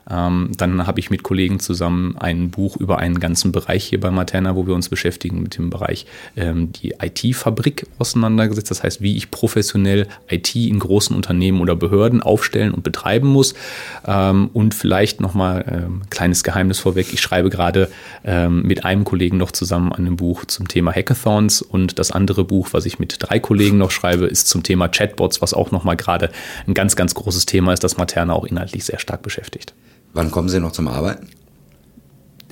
Ähm, 0.09 0.51
dann 0.57 0.87
habe 0.87 0.99
ich 0.99 1.09
mit 1.09 1.23
Kollegen 1.23 1.59
zusammen 1.59 2.15
ein 2.17 2.49
Buch 2.49 2.77
über 2.77 2.99
einen 2.99 3.19
ganzen 3.19 3.51
Bereich 3.51 3.85
hier 3.85 3.99
bei 3.99 4.11
Materna, 4.11 4.55
wo 4.55 4.67
wir 4.67 4.73
uns 4.73 4.89
beschäftigen 4.89 5.41
mit 5.41 5.57
dem 5.57 5.69
Bereich 5.69 6.05
ähm, 6.35 6.71
die 6.71 6.95
IT-Fabrik 7.01 7.87
auseinandergesetzt. 8.01 8.69
Das 8.69 8.83
heißt, 8.83 9.01
wie 9.01 9.15
ich 9.15 9.31
professionell 9.31 10.07
IT 10.29 10.55
in 10.55 10.79
großen 10.79 11.15
Unternehmen 11.15 11.61
oder 11.61 11.75
Behörden 11.75 12.21
aufstellen 12.21 12.73
und 12.73 12.83
betreiben 12.83 13.27
muss. 13.27 13.53
Ähm, 14.05 14.49
und 14.53 14.75
vielleicht 14.75 15.21
nochmal 15.21 15.65
ähm, 15.71 16.01
kleines 16.09 16.43
Geheimnis 16.43 16.79
vorweg. 16.79 17.13
Ich 17.13 17.21
schreibe 17.21 17.49
gerade 17.49 17.89
ähm, 18.25 18.63
mit 18.63 18.83
einem 18.83 19.05
Kollegen 19.05 19.37
noch 19.37 19.51
zusammen 19.51 19.93
an 19.93 20.05
einem 20.05 20.17
Buch 20.17 20.45
zum 20.45 20.67
Thema 20.67 20.91
Hackathons 20.91 21.61
und 21.61 21.99
das 21.99 22.11
andere 22.11 22.43
Buch, 22.43 22.69
was 22.71 22.85
ich 22.85 22.99
mit 22.99 23.15
drei 23.19 23.39
Kollegen 23.39 23.77
noch 23.77 23.91
schreibe, 23.91 24.25
ist 24.25 24.47
zum 24.47 24.63
Thema 24.63 24.87
Chatbots, 24.87 25.41
was 25.41 25.53
auch 25.53 25.71
nochmal 25.71 25.95
gerade 25.95 26.31
ein 26.67 26.73
ganz, 26.73 26.95
ganz 26.95 27.15
großes 27.15 27.45
Thema 27.45 27.73
ist, 27.73 27.83
das 27.83 27.97
Materna 27.97 28.33
auch 28.33 28.45
inhaltlich 28.45 28.83
sehr 28.85 28.99
stark 28.99 29.21
beschäftigt. 29.21 29.73
Wann 30.13 30.31
kommen 30.31 30.49
Sie 30.49 30.59
noch 30.59 30.71
zum 30.71 30.87
Arbeiten? 30.87 31.29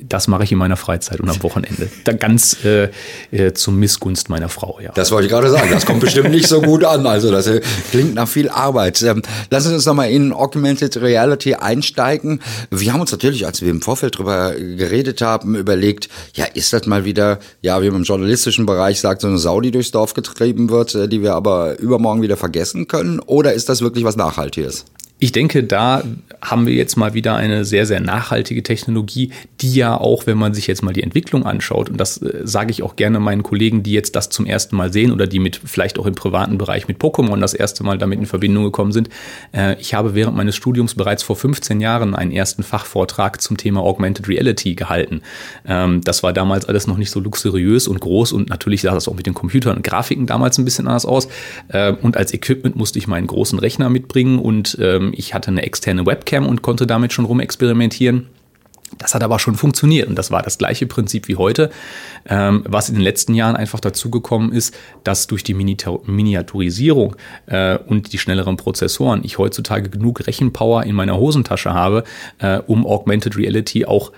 Das 0.08 0.27
mache 0.27 0.44
ich 0.44 0.51
in 0.51 0.58
meiner 0.58 0.77
Freizeit 0.77 1.20
und 1.20 1.29
am 1.29 1.41
Wochenende. 1.44 1.89
Da 2.03 2.13
ganz 2.13 2.58
äh, 2.63 2.89
äh, 3.32 3.53
zum 3.53 3.77
Missgunst 3.77 4.29
meiner 4.29 4.50
Frau, 4.50 4.79
ja. 4.82 4.91
Das 4.94 5.12
wollte 5.12 5.25
ich 5.25 5.32
gerade 5.32 5.50
sagen. 5.50 5.70
Das 5.72 5.86
kommt 5.86 6.00
bestimmt 6.00 6.32
nicht 6.32 6.48
so 6.48 6.62
gut 6.62 6.84
an. 6.84 7.06
Also 7.06 7.32
das 7.32 7.48
äh, 7.48 7.62
klingt 7.91 8.15
nach 8.15 8.27
viel 8.27 8.50
Arbeit. 8.50 9.01
Ähm, 9.01 9.22
lassen 9.50 9.70
Sie 9.70 9.75
uns 9.75 9.86
nochmal 9.86 10.10
in 10.10 10.34
Augmented 10.34 10.98
Reality 10.98 11.56
einsteigen. 11.56 12.41
Wir 12.72 12.94
haben 12.94 13.01
uns 13.01 13.12
natürlich, 13.12 13.46
als 13.46 13.62
wir 13.62 13.70
im 13.70 13.82
Vorfeld 13.82 14.18
drüber 14.18 14.53
geredet 14.53 15.22
haben, 15.22 15.56
überlegt, 15.56 16.10
ja, 16.34 16.46
ist 16.46 16.74
das 16.74 16.86
mal 16.86 17.06
wieder, 17.06 17.39
ja, 17.62 17.82
wie 17.82 17.89
man 17.89 18.01
im 18.01 18.03
journalistischen 18.03 18.65
Bereich 18.65 19.00
sagt, 19.00 19.22
so 19.22 19.27
eine 19.27 19.38
Sau, 19.38 19.62
die 19.62 19.72
durchs 19.72 19.91
Dorf 19.91 20.13
getrieben 20.13 20.70
wird, 20.70 20.96
äh, 20.96 21.08
die 21.08 21.22
wir 21.22 21.34
aber 21.34 21.79
übermorgen 21.79 22.22
wieder 22.22 22.38
vergessen 22.38 22.88
können? 22.88 23.20
Oder 23.20 23.53
ist 23.53 23.70
das 23.70 23.82
wirklich 23.82 24.03
was 24.03 24.15
Nachhaltiges? 24.15 24.86
Ich 25.21 25.33
denke, 25.33 25.65
da 25.65 26.03
haben 26.41 26.65
wir 26.65 26.73
jetzt 26.73 26.95
mal 26.95 27.13
wieder 27.13 27.35
eine 27.35 27.65
sehr, 27.65 27.85
sehr 27.85 27.99
nachhaltige 27.99 28.63
Technologie, 28.63 29.31
die 29.59 29.73
ja 29.73 29.97
auch, 29.97 30.25
wenn 30.25 30.38
man 30.38 30.53
sich 30.53 30.67
jetzt 30.67 30.81
mal 30.81 30.93
die 30.93 31.03
Entwicklung 31.03 31.45
anschaut, 31.45 31.89
und 31.89 31.97
das 31.97 32.21
äh, 32.21 32.41
sage 32.45 32.71
ich 32.71 32.83
auch 32.83 32.95
gerne 32.95 33.19
meinen 33.19 33.43
Kollegen, 33.43 33.83
die 33.83 33.91
jetzt 33.91 34.15
das 34.15 34.29
zum 34.29 34.45
ersten 34.45 34.77
Mal 34.77 34.93
sehen 34.93 35.11
oder 35.11 35.27
die 35.27 35.39
mit 35.39 35.59
vielleicht 35.63 35.99
auch 35.99 36.05
im 36.05 36.15
privaten 36.15 36.57
Bereich 36.57 36.88
mit 36.88 36.97
Pokémon 36.97 37.39
das 37.39 37.53
erste 37.53 37.83
Mal 37.83 37.97
damit 37.97 38.19
in 38.19 38.25
Verbindung 38.25 38.63
gekommen 38.63 38.93
sind. 38.93 39.09
Äh, 39.51 39.75
ich 39.81 39.93
habe 39.93 40.15
während 40.15 40.38
meines 40.38 40.55
Studiums 40.55 40.95
bereits 40.95 41.23
vor 41.23 41.35
15 41.35 41.81
Jahren 41.81 42.15
einen 42.15 42.31
ersten 42.31 42.63
Fachvortrag 42.63 43.41
zum 43.41 43.57
Thema 43.57 43.81
Augmented 43.81 44.29
Reality 44.29 44.75
gehalten. 44.75 45.21
Ähm, 45.67 45.99
das 46.01 46.23
war 46.23 46.31
damals 46.31 46.65
alles 46.65 46.88
noch 46.88 46.97
nicht 46.97 47.11
so 47.11 47.19
luxuriös 47.19 47.89
und 47.89 47.99
groß 47.99 48.31
und 48.31 48.49
natürlich 48.49 48.81
sah 48.81 48.93
das 48.93 49.09
auch 49.09 49.15
mit 49.15 49.25
den 49.25 49.33
Computern 49.33 49.75
und 49.75 49.83
Grafiken 49.83 50.25
damals 50.25 50.57
ein 50.57 50.65
bisschen 50.65 50.88
anders 50.88 51.05
aus. 51.05 51.27
Äh, 51.67 51.91
und 51.91 52.15
als 52.15 52.33
Equipment 52.33 52.77
musste 52.77 52.99
ich 52.99 53.07
meinen 53.07 53.27
großen 53.27 53.59
Rechner 53.59 53.89
mitbringen 53.89 54.39
und 54.39 54.77
ähm, 54.79 55.08
ich 55.15 55.33
hatte 55.33 55.49
eine 55.49 55.63
externe 55.63 56.05
Webcam 56.05 56.47
und 56.47 56.61
konnte 56.61 56.87
damit 56.87 57.13
schon 57.13 57.25
rumexperimentieren. 57.25 58.27
Das 58.97 59.13
hat 59.13 59.21
aber 59.21 59.37
schon 59.37 59.55
funktioniert 59.55 60.07
und 60.07 60.15
das 60.15 60.31
war 60.31 60.41
das 60.41 60.57
gleiche 60.57 60.87
Prinzip 60.87 61.27
wie 61.27 61.35
heute, 61.35 61.69
ähm, 62.27 62.63
was 62.67 62.89
in 62.89 62.95
den 62.95 63.03
letzten 63.03 63.35
Jahren 63.35 63.55
einfach 63.55 63.79
dazugekommen 63.79 64.51
ist, 64.51 64.75
dass 65.03 65.27
durch 65.27 65.43
die 65.43 65.53
Miniaturisierung 65.53 67.15
äh, 67.45 67.77
und 67.77 68.13
die 68.13 68.17
schnelleren 68.17 68.57
Prozessoren 68.57 69.21
ich 69.23 69.37
heutzutage 69.37 69.89
genug 69.89 70.25
Rechenpower 70.25 70.83
in 70.83 70.95
meiner 70.95 71.17
Hosentasche 71.17 71.73
habe, 71.73 72.03
äh, 72.39 72.59
um 72.65 72.85
Augmented 72.85 73.37
Reality 73.37 73.85
auch 73.85 74.11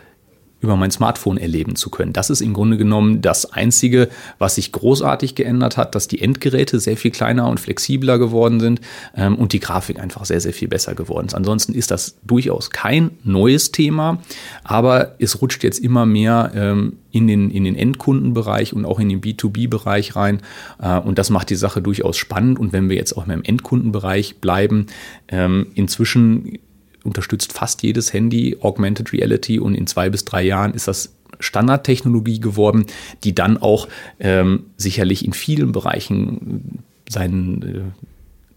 über 0.62 0.76
mein 0.76 0.92
Smartphone 0.92 1.38
erleben 1.38 1.76
zu 1.76 1.90
können. 1.90 2.14
Das 2.14 2.30
ist 2.30 2.42
im 2.42 2.54
Grunde 2.54 2.78
genommen 2.78 3.22
das 3.22 3.52
Einzige, 3.52 4.10
was 4.38 4.56
sich 4.56 4.72
großartig 4.72 5.36
geändert 5.36 5.76
hat, 5.76 5.96
dass 5.96 6.08
die 6.08 6.22
Endgeräte 6.22 6.80
sehr 6.80 6.98
viel 6.98 7.12
kleiner 7.12 7.50
und 7.50 7.60
flexibler 7.60 8.20
geworden 8.20 8.60
sind 8.60 8.80
ähm, 9.16 9.36
und 9.36 9.54
die 9.54 9.60
Grafik 9.60 10.00
einfach 10.00 10.26
sehr, 10.26 10.40
sehr 10.40 10.54
viel 10.54 10.68
besser 10.68 10.96
geworden 10.96 11.28
ist. 11.28 11.34
Ansonsten 11.34 11.74
ist 11.74 11.92
das 11.92 12.16
durchaus 12.24 12.70
kein 12.70 13.12
neues 13.24 13.72
Thema, 13.72 14.20
aber 14.64 15.16
es 15.20 15.42
rutscht 15.42 15.64
jetzt 15.64 15.80
immer 15.80 16.06
mehr 16.06 16.52
ähm, 16.56 16.98
in 17.12 17.28
den, 17.28 17.52
in 17.52 17.64
den 17.64 17.76
Endkundenbereich 17.76 18.74
und 18.74 18.86
auch 18.86 19.00
in 19.00 19.10
den 19.10 19.22
B2B-Bereich 19.22 20.16
rein. 20.16 20.42
Äh, 20.82 21.00
und 21.00 21.18
das 21.18 21.30
macht 21.30 21.50
die 21.50 21.56
Sache 21.56 21.82
durchaus 21.82 22.18
spannend. 22.18 22.60
Und 22.60 22.72
wenn 22.72 22.90
wir 22.90 22.96
jetzt 22.96 23.18
auch 23.18 23.28
im 23.28 23.44
Endkundenbereich 23.44 24.40
bleiben, 24.40 24.88
ähm, 25.28 25.68
inzwischen 25.76 26.60
unterstützt 27.04 27.54
fast 27.54 27.84
jedes 27.84 28.14
Handy 28.14 28.58
Augmented 28.62 29.14
Reality 29.14 29.60
und 29.60 29.76
in 29.76 29.88
zwei 29.88 30.10
bis 30.10 30.26
drei 30.26 30.44
Jahren 30.44 30.74
ist 30.74 30.88
das 30.88 31.14
Standardtechnologie 31.40 32.40
geworden, 32.40 32.86
die 33.24 33.34
dann 33.34 33.58
auch 33.58 33.88
ähm, 34.20 34.66
sicherlich 34.78 35.26
in 35.26 35.34
vielen 35.34 35.72
Bereichen 35.72 36.84
seinen 37.10 37.62
äh, 37.64 37.82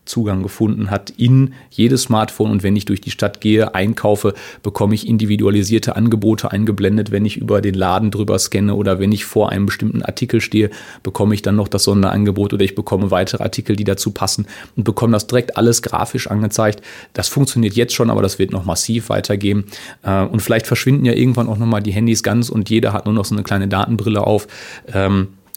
Zugang 0.05 0.43
gefunden 0.43 0.91
hat 0.91 1.11
in 1.11 1.55
jedes 1.71 2.03
Smartphone. 2.03 2.51
Und 2.51 2.63
wenn 2.63 2.77
ich 2.77 2.85
durch 2.85 3.01
die 3.01 3.11
Stadt 3.11 3.41
gehe, 3.41 3.75
einkaufe, 3.75 4.35
bekomme 4.63 4.95
ich 4.95 5.09
individualisierte 5.09 5.97
Angebote 5.97 6.51
eingeblendet. 6.51 7.11
Wenn 7.11 7.25
ich 7.25 7.37
über 7.37 7.61
den 7.61 7.75
Laden 7.75 8.11
drüber 8.11 8.39
scanne 8.39 8.75
oder 8.75 8.99
wenn 8.99 9.13
ich 9.13 9.25
vor 9.25 9.51
einem 9.51 9.67
bestimmten 9.67 10.03
Artikel 10.03 10.41
stehe, 10.41 10.71
bekomme 11.03 11.35
ich 11.35 11.43
dann 11.43 11.57
noch 11.57 11.69
das 11.69 11.85
Sonderangebot 11.85 12.53
oder 12.53 12.65
ich 12.65 12.75
bekomme 12.75 13.11
weitere 13.11 13.43
Artikel, 13.43 13.77
die 13.77 13.85
dazu 13.85 14.11
passen 14.11 14.47
und 14.77 14.85
bekomme 14.85 15.13
das 15.13 15.27
direkt 15.27 15.57
alles 15.57 15.83
grafisch 15.83 16.27
angezeigt. 16.31 16.83
Das 17.13 17.29
funktioniert 17.29 17.75
jetzt 17.75 17.95
schon, 17.95 18.11
aber 18.11 18.23
das 18.23 18.39
wird 18.39 18.53
noch 18.53 18.65
massiv 18.65 19.09
weitergehen. 19.09 19.65
Äh, 20.03 20.25
und 20.25 20.41
vielleicht 20.41 20.67
verschwinden 20.67 21.05
ja 21.05 21.13
irgendwann 21.13 21.49
auch 21.49 21.59
nochmal 21.59 21.83
die 21.83 21.93
Handys 21.93 22.23
ganz 22.23 22.49
und 22.49 22.71
jeder 22.71 22.93
hat 22.93 23.07
nur 23.07 23.15
noch 23.15 23.25
so 23.25 23.35
eine 23.35 23.43
kleine 23.43 23.69
Datenbrille 23.69 24.27
auf. 24.27 24.47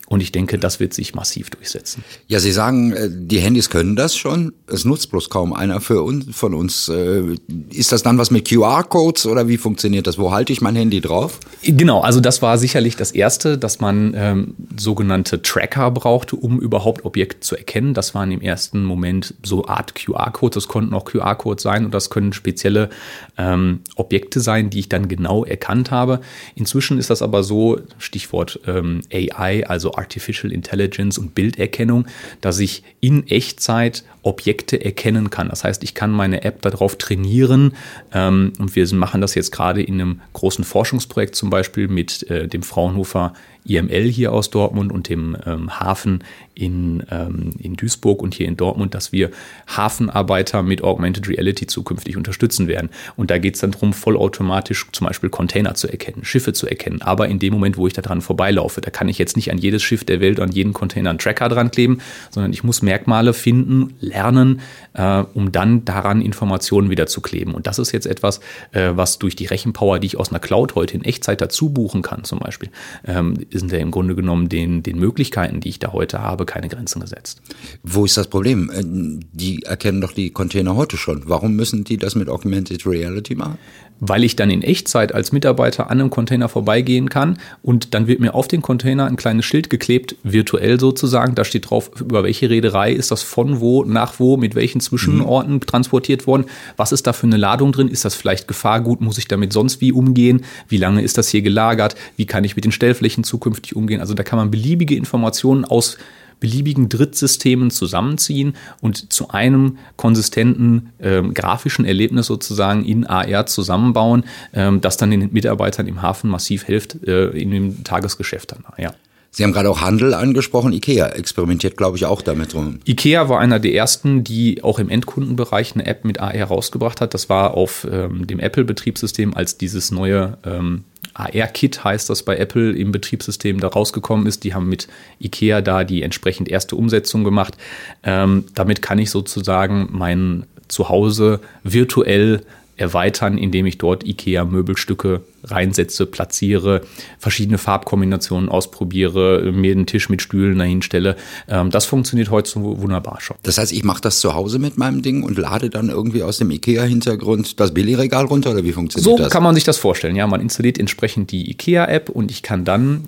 Und 0.10 0.22
ich 0.22 0.32
denke, 0.32 0.58
das 0.58 0.80
wird 0.80 0.94
sich 0.94 1.16
massiv 1.16 1.50
durchsetzen. 1.50 2.02
Ja, 2.28 2.40
Sie 2.40 2.54
sagen, 2.54 2.94
äh, 2.94 3.10
die 3.12 3.40
Handys 3.40 3.70
können 3.70 3.98
das 3.98 4.16
schon. 4.16 4.54
Es 4.66 4.86
nutzt 4.86 5.12
bloß 5.12 5.30
kaum 5.30 5.52
einer 5.52 5.82
für 5.82 6.02
uns, 6.02 6.34
von 6.34 6.54
uns. 6.54 6.88
Äh, 6.88 7.36
ist 7.72 7.92
das 7.92 8.04
dann 8.04 8.18
was 8.18 8.32
mit 8.32 8.48
QR-Codes 8.48 9.26
oder 9.26 9.50
wie 9.50 9.58
funktioniert 9.58 10.08
das? 10.08 10.18
Wo 10.18 10.32
halte 10.32 10.54
ich 10.54 10.62
mein 10.62 10.78
Handy 10.78 11.02
drauf? 11.02 11.42
Genau, 11.62 12.00
also 12.00 12.22
das 12.22 12.42
war 12.42 12.58
sicherlich 12.58 12.96
das 12.96 13.12
Erste, 13.12 13.58
dass 13.58 13.82
man 13.82 14.14
ähm, 14.16 14.56
sogenannte 14.78 15.42
Tracker 15.42 15.92
brauchte, 15.92 16.38
um 16.38 16.62
überhaupt 16.62 17.04
Objekte 17.04 17.42
zu 17.42 17.58
erkennen. 17.58 17.94
Das 17.94 18.16
waren 18.16 18.32
im 18.32 18.40
ersten 18.40 18.86
Moment 18.86 19.34
so 19.44 19.66
Art 19.66 19.94
QR-Codes. 19.94 20.56
Das 20.56 20.68
konnten 20.70 20.94
auch 20.94 21.04
QR-Codes 21.04 21.64
sein 21.64 21.84
und 21.84 21.94
das 21.94 22.10
können 22.10 22.32
spezielle 22.32 22.90
ähm, 23.38 23.82
Objekte 23.96 24.40
sein, 24.40 24.70
die 24.70 24.80
ich 24.80 24.90
dann 24.90 25.10
genau 25.10 25.44
erkannt 25.44 25.92
habe. 25.92 26.22
Inzwischen 26.56 26.98
ist 26.98 27.10
das 27.10 27.22
aber 27.22 27.44
so, 27.44 27.80
Stichwort 27.98 28.62
ähm, 28.68 29.02
AI, 29.12 29.68
also 29.68 29.97
Artificial 29.98 30.51
Intelligence 30.51 31.18
und 31.18 31.36
Bilderkennung, 31.36 32.08
dass 32.42 32.60
ich 32.60 32.84
in 33.00 33.27
Echtzeit 33.27 34.04
Objekte 34.24 34.84
erkennen 34.84 35.30
kann. 35.30 35.50
Das 35.50 35.63
heißt, 35.63 35.84
ich 35.84 35.94
kann 35.94 36.12
meine 36.12 36.44
App 36.44 36.62
darauf 36.62 36.98
trainieren 36.98 37.74
ähm, 38.13 38.54
und 38.60 38.75
wir 38.75 38.88
machen 38.94 39.22
das 39.22 39.36
jetzt 39.36 39.51
gerade 39.51 39.82
in 39.82 39.96
einem 39.96 40.22
großen 40.34 40.63
Forschungsprojekt 40.63 41.36
zum 41.36 41.50
Beispiel 41.50 41.88
mit 41.88 42.30
äh, 42.30 42.48
dem 42.48 42.63
Fraunhofer 42.63 43.34
IML 43.68 44.10
hier 44.10 44.34
aus 44.34 44.50
Dortmund 44.50 44.92
und 44.92 45.10
dem 45.10 45.38
ähm, 45.46 45.80
Hafen 45.80 46.24
in, 46.56 47.04
ähm, 47.12 47.52
in 47.60 47.76
Duisburg 47.76 48.22
und 48.22 48.34
hier 48.34 48.48
in 48.48 48.58
Dortmund, 48.58 48.94
dass 48.94 49.12
wir 49.12 49.30
Hafenarbeiter 49.68 50.64
mit 50.64 50.84
Augmented 50.84 51.28
Reality 51.30 51.68
zukünftig 51.68 52.18
unterstützen 52.18 52.68
werden. 52.68 52.90
Und 53.16 53.30
da 53.30 53.38
geht 53.38 53.56
es 53.56 53.62
dann 53.62 53.72
darum, 53.72 53.94
vollautomatisch 53.94 54.88
zum 54.92 55.08
Beispiel 55.08 55.30
Container 55.30 55.76
zu 55.76 55.88
erkennen, 55.88 56.24
Schiffe 56.24 56.54
zu 56.54 56.68
erkennen. 56.68 57.02
Aber 57.02 57.28
in 57.28 57.40
dem 57.40 57.54
Moment, 57.54 57.78
wo 57.78 57.88
ich 57.88 57.94
da 57.94 58.02
dran 58.02 58.22
vorbeilaufe, 58.22 58.82
da 58.82 58.90
kann 58.90 59.08
ich 59.08 59.18
jetzt 59.18 59.36
nicht 59.36 59.52
an 59.52 59.58
jedes 59.58 59.84
Schiff 59.84 60.04
der 60.04 60.20
Welt, 60.20 60.40
an 60.40 60.52
jeden 60.52 60.74
Container 60.74 61.12
einen 61.12 61.20
Tracker 61.20 61.50
dran 61.50 61.72
kleben, 61.72 62.00
sondern 62.32 62.54
ich 62.54 62.64
muss 62.64 62.82
Merkmale 62.82 63.34
finden, 63.34 63.94
lernen, 64.00 64.62
äh, 64.98 65.24
um 65.34 65.51
dann 65.51 65.86
daran 65.86 66.22
Informationen 66.22 66.89
wieder 66.89 67.08
zu 67.08 67.22
kleben. 67.22 67.54
Und 67.54 67.68
das 67.68 67.80
ist 67.80 67.92
jetzt 67.92 68.08
etwas, 68.08 68.39
äh, 68.72 68.92
was 68.96 69.20
durch 69.20 69.36
die 69.36 69.46
Rechenpower, 69.46 70.00
die 70.00 70.08
ich 70.08 70.18
aus 70.18 70.30
einer 70.30 70.39
Cloud 70.39 70.75
heute 70.75 70.96
in 70.96 71.04
Echtzeit 71.04 71.39
dazu 71.39 71.70
buchen 71.70 72.01
kann, 72.01 72.24
zum 72.24 72.39
Beispiel, 72.39 72.70
ähm, 73.06 73.36
sind 73.51 73.72
ja 73.72 73.77
im 73.77 73.92
Grunde 73.92 74.16
genommen 74.16 74.50
den, 74.50 74.84
den 74.84 74.98
Möglichkeiten, 74.98 75.60
die 75.60 75.70
ich 75.70 75.80
da 75.80 75.94
heute 75.94 76.22
habe, 76.22 76.46
keine 76.46 76.68
Grenzen 76.68 77.00
gesetzt. 77.00 77.42
Wo 77.84 78.06
ist 78.06 78.18
das 78.18 78.27
Problem? 78.27 78.72
Äh, 78.72 78.84
die 79.32 79.63
erkennen 79.63 80.01
doch 80.01 80.12
die 80.12 80.32
Container 80.32 80.75
heute 80.75 80.98
schon. 80.98 81.24
Warum 81.25 81.56
müssen 81.56 81.84
die 81.84 81.98
das 81.98 82.16
mit 82.16 82.27
Augmented 82.30 82.86
Reality 82.86 83.36
machen? 83.36 83.58
Weil 84.00 84.24
ich 84.24 84.36
dann 84.36 84.51
in 84.51 84.62
Echtzeit 84.62 85.13
als 85.13 85.32
Mitarbeiter 85.32 85.89
an 85.89 86.00
einem 86.00 86.10
Container 86.12 86.50
vorbeigehen 86.50 87.10
kann 87.10 87.39
und 87.63 87.96
dann 87.96 88.06
wird 88.08 88.20
mir 88.20 88.36
auf 88.36 88.48
den 88.48 88.62
Container 88.62 89.06
ein 89.06 89.16
kleines 89.16 89.46
Schild 89.46 89.72
geklebt, 89.72 90.16
virtuell 90.24 90.80
sozusagen. 90.80 91.34
Da 91.34 91.44
steht 91.44 91.70
drauf, 91.70 91.89
über 92.00 92.24
welche 92.24 92.50
Reederei 92.50 92.92
ist 92.92 93.10
das 93.10 93.24
von 93.24 93.60
wo, 93.60 93.84
nach 93.84 94.20
wo, 94.20 94.38
mit 94.38 94.54
welchen 94.54 94.82
Zwischenorten 94.88 95.56
mhm. 95.56 95.62
transportiert 95.62 96.27
worden. 96.27 96.46
Was 96.75 96.91
ist 96.91 97.08
da 97.08 97.13
für 97.13 97.27
eine 97.27 97.38
Ladung 97.38 97.72
drin? 97.72 97.88
Ist 97.88 98.06
das 98.06 98.15
vielleicht 98.15 98.48
Gefahrgut? 98.48 99.01
Muss 99.01 99.17
ich 99.17 99.27
damit 99.27 99.53
sonst 99.53 99.82
wie 99.82 99.91
umgehen? 99.91 100.44
Wie 100.67 100.77
lange 100.77 101.01
ist 101.01 101.17
das 101.17 101.29
hier 101.29 101.41
gelagert? 101.41 101.96
Wie 102.15 102.25
kann 102.25 102.44
ich 102.44 102.56
mit 102.56 102.65
den 102.65 102.72
Stellflächen 102.72 103.24
zukünftig 103.24 103.75
umgehen? 103.75 104.01
Also 104.01 104.13
da 104.13 104.24
kann 104.24 104.38
man 104.38 104.51
beliebige 104.51 104.96
Informationen 104.96 105.65
aus 105.65 105.98
beliebigen 106.39 106.88
Drittsystemen 106.88 107.72
zusammenziehen 107.72 108.53
und 108.79 109.12
zu 109.12 109.29
einem 109.29 109.77
konsistenten 109.96 110.91
äh, 111.00 111.22
grafischen 111.22 111.86
Erlebnis 111.86 112.27
sozusagen 112.27 112.86
in 112.86 113.08
AR 113.08 113.48
zusammenbauen, 113.48 114.24
äh, 114.51 114.72
das 114.77 114.98
dann 114.98 115.12
den 115.12 115.34
Mitarbeitern 115.34 115.88
im 115.88 116.01
Hafen 116.01 116.29
massiv 116.29 116.63
hilft 116.63 117.03
äh, 117.08 117.29
in 117.29 117.51
dem 117.51 117.84
Tagesgeschäft 117.84 118.51
dann. 118.51 118.63
Ja. 118.77 118.94
Sie 119.38 119.44
haben 119.44 119.53
gerade 119.53 119.70
auch 119.70 119.82
Handel 119.82 120.15
angesprochen. 120.15 120.74
IKEA 120.74 121.10
experimentiert, 121.10 121.77
glaube 121.77 121.96
ich, 121.96 122.06
auch 122.06 122.24
damit 122.24 122.56
rum. 122.56 122.79
IKEA 122.88 123.29
war 123.29 123.39
einer 123.39 123.60
der 123.60 123.72
ersten, 123.72 124.24
die 124.24 124.63
auch 124.63 124.79
im 124.79 124.89
Endkundenbereich 124.89 125.75
eine 125.75 125.86
App 125.86 126.06
mit 126.06 126.20
AR 126.20 126.46
rausgebracht 126.46 127.01
hat. 127.01 127.13
Das 127.13 127.29
war 127.29 127.53
auf 127.53 127.86
ähm, 127.88 128.25
dem 128.25 128.39
Apple-Betriebssystem, 128.39 129.36
als 129.36 129.60
dieses 129.60 129.91
neue 129.91 130.39
ähm, 130.44 130.86
AR-Kit 131.13 131.84
heißt 131.84 132.10
das 132.10 132.24
bei 132.24 132.36
Apple 132.38 132.72
im 132.72 132.91
Betriebssystem 132.91 133.60
da 133.60 133.67
rausgekommen 133.67 134.25
ist. 134.25 134.44
Die 134.44 134.56
haben 134.56 134.70
mit 134.70 134.88
IKEA 135.22 135.62
da 135.62 135.84
die 135.84 136.01
entsprechend 136.01 136.50
erste 136.50 136.75
Umsetzung 136.75 137.24
gemacht. 137.24 137.58
Ähm, 138.01 138.46
damit 138.56 138.82
kann 138.82 138.98
ich 138.98 139.12
sozusagen 139.12 139.89
mein 139.91 140.48
Zuhause 140.67 141.41
virtuell 141.63 142.41
erweitern, 142.77 143.38
indem 143.38 143.65
ich 143.65 143.77
dort 143.77 144.05
IKEA-Möbelstücke 144.05 145.22
reinsetze, 145.43 146.05
platziere, 146.05 146.81
verschiedene 147.17 147.57
Farbkombinationen 147.57 148.50
ausprobiere, 148.50 149.51
mir 149.51 149.72
einen 149.72 149.86
Tisch 149.88 150.10
mit 150.10 150.22
Stühlen 150.22 150.60
dahin 150.60 150.81
stelle. 150.81 151.15
Ähm, 151.48 151.72
das 151.72 151.86
funktioniert 151.86 152.29
heute 152.29 152.50
so 152.50 152.81
wunderbar 152.81 153.19
schon. 153.19 153.38
Das 153.43 153.57
heißt, 153.57 153.72
ich 153.72 153.84
mache 153.84 154.01
das 154.01 154.19
zu 154.19 154.36
Hause 154.36 154.60
mit 154.60 154.77
meinem 154.77 155.01
Ding 155.01 155.24
und 155.24 155.38
lade 155.38 155.69
dann 155.69 155.89
irgendwie 155.89 156.24
aus 156.24 156.38
dem 156.38 156.51
IKEA-Hintergrund 156.51 157.60
das 157.60 157.74
Billigregal 157.74 158.25
runter 158.25 158.51
oder 158.51 158.63
wie 158.63 158.74
funktioniert 158.74 159.05
so 159.05 159.17
das? 159.17 159.27
So 159.27 159.31
kann 159.31 159.43
man 159.43 159.55
sich 159.55 159.63
das 159.63 159.77
vorstellen. 159.77 160.15
Ja, 160.15 160.27
man 160.27 160.41
installiert 160.41 160.77
entsprechend 160.77 161.31
die 161.31 161.50
IKEA-App 161.51 162.10
und 162.10 162.31
ich 162.31 162.43
kann 162.43 162.63
dann 162.63 163.05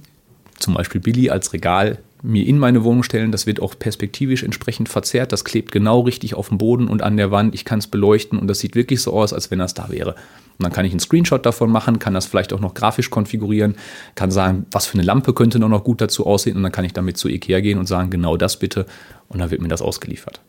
zum 0.57 0.73
Beispiel 0.73 0.99
Billy 0.99 1.29
als 1.29 1.53
Regal 1.53 1.99
mir 2.21 2.45
in 2.45 2.59
meine 2.59 2.83
Wohnung 2.83 3.03
stellen. 3.03 3.31
Das 3.31 3.45
wird 3.45 3.61
auch 3.61 3.77
perspektivisch 3.77 4.43
entsprechend 4.43 4.89
verzerrt. 4.89 5.31
Das 5.31 5.45
klebt 5.45 5.71
genau 5.71 6.01
richtig 6.01 6.35
auf 6.35 6.49
dem 6.49 6.57
Boden 6.57 6.87
und 6.87 7.01
an 7.01 7.17
der 7.17 7.31
Wand. 7.31 7.55
Ich 7.55 7.65
kann 7.65 7.79
es 7.79 7.87
beleuchten 7.87 8.37
und 8.39 8.47
das 8.47 8.59
sieht 8.59 8.75
wirklich 8.75 9.01
so 9.01 9.13
aus, 9.13 9.33
als 9.33 9.51
wenn 9.51 9.59
das 9.59 9.73
da 9.73 9.89
wäre. 9.89 10.15
Und 10.59 10.63
dann 10.63 10.73
kann 10.73 10.83
ich 10.83 10.91
einen 10.91 10.99
Screenshot 10.99 11.45
davon 11.45 11.71
machen, 11.71 11.99
kann 11.99 12.13
das 12.13 12.25
vielleicht 12.25 12.51
auch 12.51 12.59
noch 12.59 12.73
grafisch 12.73 13.09
konfigurieren, 13.09 13.75
kann 14.15 14.29
sagen, 14.29 14.65
was 14.71 14.87
für 14.87 14.95
eine 14.95 15.03
Lampe 15.03 15.33
könnte 15.33 15.57
noch 15.57 15.83
gut 15.85 16.01
dazu 16.01 16.25
aussehen 16.25 16.57
und 16.57 16.63
dann 16.63 16.73
kann 16.73 16.83
ich 16.83 16.91
damit 16.91 17.15
zu 17.15 17.29
Ikea 17.29 17.61
gehen 17.61 17.79
und 17.79 17.85
sagen, 17.85 18.09
genau 18.09 18.35
das 18.35 18.59
bitte 18.59 18.85
und 19.29 19.39
dann 19.39 19.51
wird 19.51 19.61
mir 19.61 19.69
das 19.69 19.81
ausgeliefert. 19.81 20.41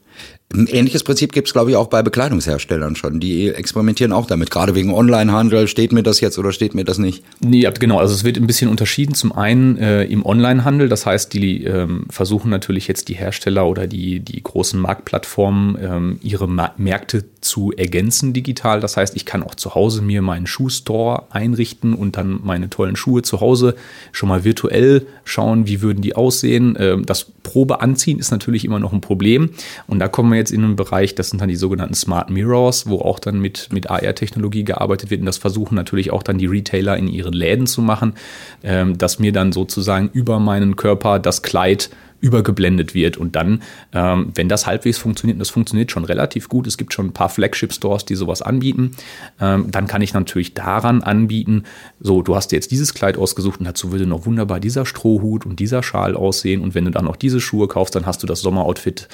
Ein 0.53 0.67
ähnliches 0.67 1.05
Prinzip 1.05 1.31
gibt 1.33 1.47
es, 1.47 1.53
glaube 1.53 1.71
ich, 1.71 1.77
auch 1.77 1.87
bei 1.87 2.03
Bekleidungsherstellern 2.03 2.97
schon. 2.97 3.21
Die 3.21 3.51
experimentieren 3.51 4.11
auch 4.11 4.27
damit. 4.27 4.51
Gerade 4.51 4.75
wegen 4.75 4.93
Onlinehandel. 4.93 5.69
Steht 5.69 5.93
mir 5.93 6.03
das 6.03 6.21
jetzt 6.21 6.41
oder 6.41 6.51
steht 6.51 6.75
mir 6.75 6.85
das 6.85 6.99
nicht? 6.99 7.23
Ja, 7.41 7.71
genau. 7.71 7.99
Also 7.99 8.15
es 8.15 8.25
wird 8.25 8.37
ein 8.37 8.49
bisschen 8.49 8.69
unterschieden. 8.69 9.15
Zum 9.15 9.31
einen 9.31 9.79
äh, 9.79 10.03
im 10.05 10.27
Onlinehandel. 10.27 10.89
Das 10.89 11.07
heißt, 11.07 11.33
die 11.35 11.63
ähm, 11.63 12.07
versuchen 12.11 12.51
natürlich 12.51 12.89
jetzt 12.89 13.09
die 13.09 13.15
Hersteller 13.15 13.65
oder 13.69 13.87
die, 13.87 14.19
die 14.19 14.43
großen 14.43 14.81
Marktplattformen 14.81 15.79
ähm, 15.81 16.19
ihre 16.21 16.49
Ma 16.49 16.75
Märkte 16.77 17.27
zu 17.41 17.73
ergänzen 17.77 18.33
digital. 18.33 18.81
Das 18.81 18.97
heißt, 18.97 19.15
ich 19.15 19.25
kann 19.25 19.45
auch 19.45 19.55
zu 19.55 19.77
Hause 19.77 20.03
mir 20.03 20.21
meinen 20.21 20.49
Schuhstore 20.49 21.27
einrichten 21.31 21.95
und 21.95 22.17
dann 22.17 22.41
meine 22.43 22.69
tollen 22.69 22.97
Schuhe 22.97 23.23
zu 23.23 23.41
Hause 23.41 23.77
schon 24.11 24.29
mal 24.29 24.43
virtuell 24.43 25.07
schauen, 25.23 25.69
wie 25.69 25.81
würden 25.81 26.03
die 26.03 26.17
aussehen. 26.17 26.77
Ähm, 26.77 27.07
das 27.07 27.27
Probe 27.45 27.81
anziehen 27.81 28.19
ist 28.19 28.33
natürlich 28.33 28.65
immer 28.65 28.81
noch 28.81 28.93
ein 28.93 29.01
Problem. 29.01 29.51
Und 29.87 30.01
da 30.01 30.09
kommen 30.09 30.33
wir 30.33 30.40
jetzt 30.41 30.51
in 30.51 30.65
einen 30.65 30.77
Bereich, 30.77 31.15
das 31.15 31.31
sind 31.31 31.41
dann 31.41 31.49
die 31.49 31.57
sogenannten 31.57 31.95
Smart 31.95 32.31
Mirrors, 32.31 32.89
wo 32.89 33.01
auch 33.01 33.19
dann 33.19 33.41
mit, 33.41 33.69
mit 33.73 33.91
AR-Technologie 33.91 34.65
gearbeitet 34.65 35.11
wird. 35.11 35.21
Und 35.21 35.27
das 35.27 35.39
versuchen 35.39 35.75
natürlich 35.75 36.11
auch 36.11 36.23
dann 36.23 36.39
die 36.39 36.47
Retailer 36.47 36.97
in 36.97 37.09
ihren 37.09 37.33
Läden 37.33 37.67
zu 37.67 37.83
machen, 37.83 38.15
ähm, 38.63 38.99
dass 38.99 39.19
mir 39.19 39.33
dann 39.33 39.53
sozusagen 39.53 40.11
über 40.13 40.41
meinen 40.41 40.77
Körper 40.77 41.19
das 41.19 41.43
Kleid 41.43 41.91
übergeblendet 42.21 42.95
wird. 42.95 43.17
Und 43.17 43.37
dann, 43.37 43.63
ähm, 43.93 44.33
wenn 44.35 44.49
das 44.49 44.67
halbwegs 44.67 44.99
funktioniert, 44.99 45.37
und 45.37 45.41
das 45.41 45.51
funktioniert 45.51 45.91
schon 45.91 46.05
relativ 46.05 46.49
gut, 46.49 46.67
es 46.67 46.77
gibt 46.77 46.93
schon 46.93 47.07
ein 47.07 47.13
paar 47.13 47.29
Flagship-Stores, 47.29 48.05
die 48.05 48.15
sowas 48.15 48.43
anbieten, 48.43 48.93
ähm, 49.41 49.71
dann 49.71 49.87
kann 49.87 50.03
ich 50.03 50.15
natürlich 50.15 50.55
daran 50.55 51.03
anbieten, 51.03 51.65
so, 51.99 52.23
du 52.23 52.37
hast 52.37 52.53
dir 52.53 52.57
jetzt 52.57 52.71
dieses 52.71 52.95
Kleid 52.95 53.17
ausgesucht 53.17 53.61
und 53.61 53.67
dazu 53.67 53.93
würde 53.93 54.07
noch 54.07 54.27
wunderbar 54.27 54.61
dieser 54.61 54.87
Strohhut 54.87 55.47
und 55.47 55.59
dieser 55.61 55.83
Schal 55.83 56.15
aussehen. 56.15 56.61
Und 56.61 56.75
wenn 56.75 56.85
du 56.85 56.91
dann 56.91 57.07
noch 57.07 57.17
diese 57.17 57.41
Schuhe 57.41 57.69
kaufst, 57.69 57.95
dann 57.95 58.07
hast 58.07 58.23
du 58.23 58.27
das 58.27 58.41
Sommeroutfit 58.41 59.09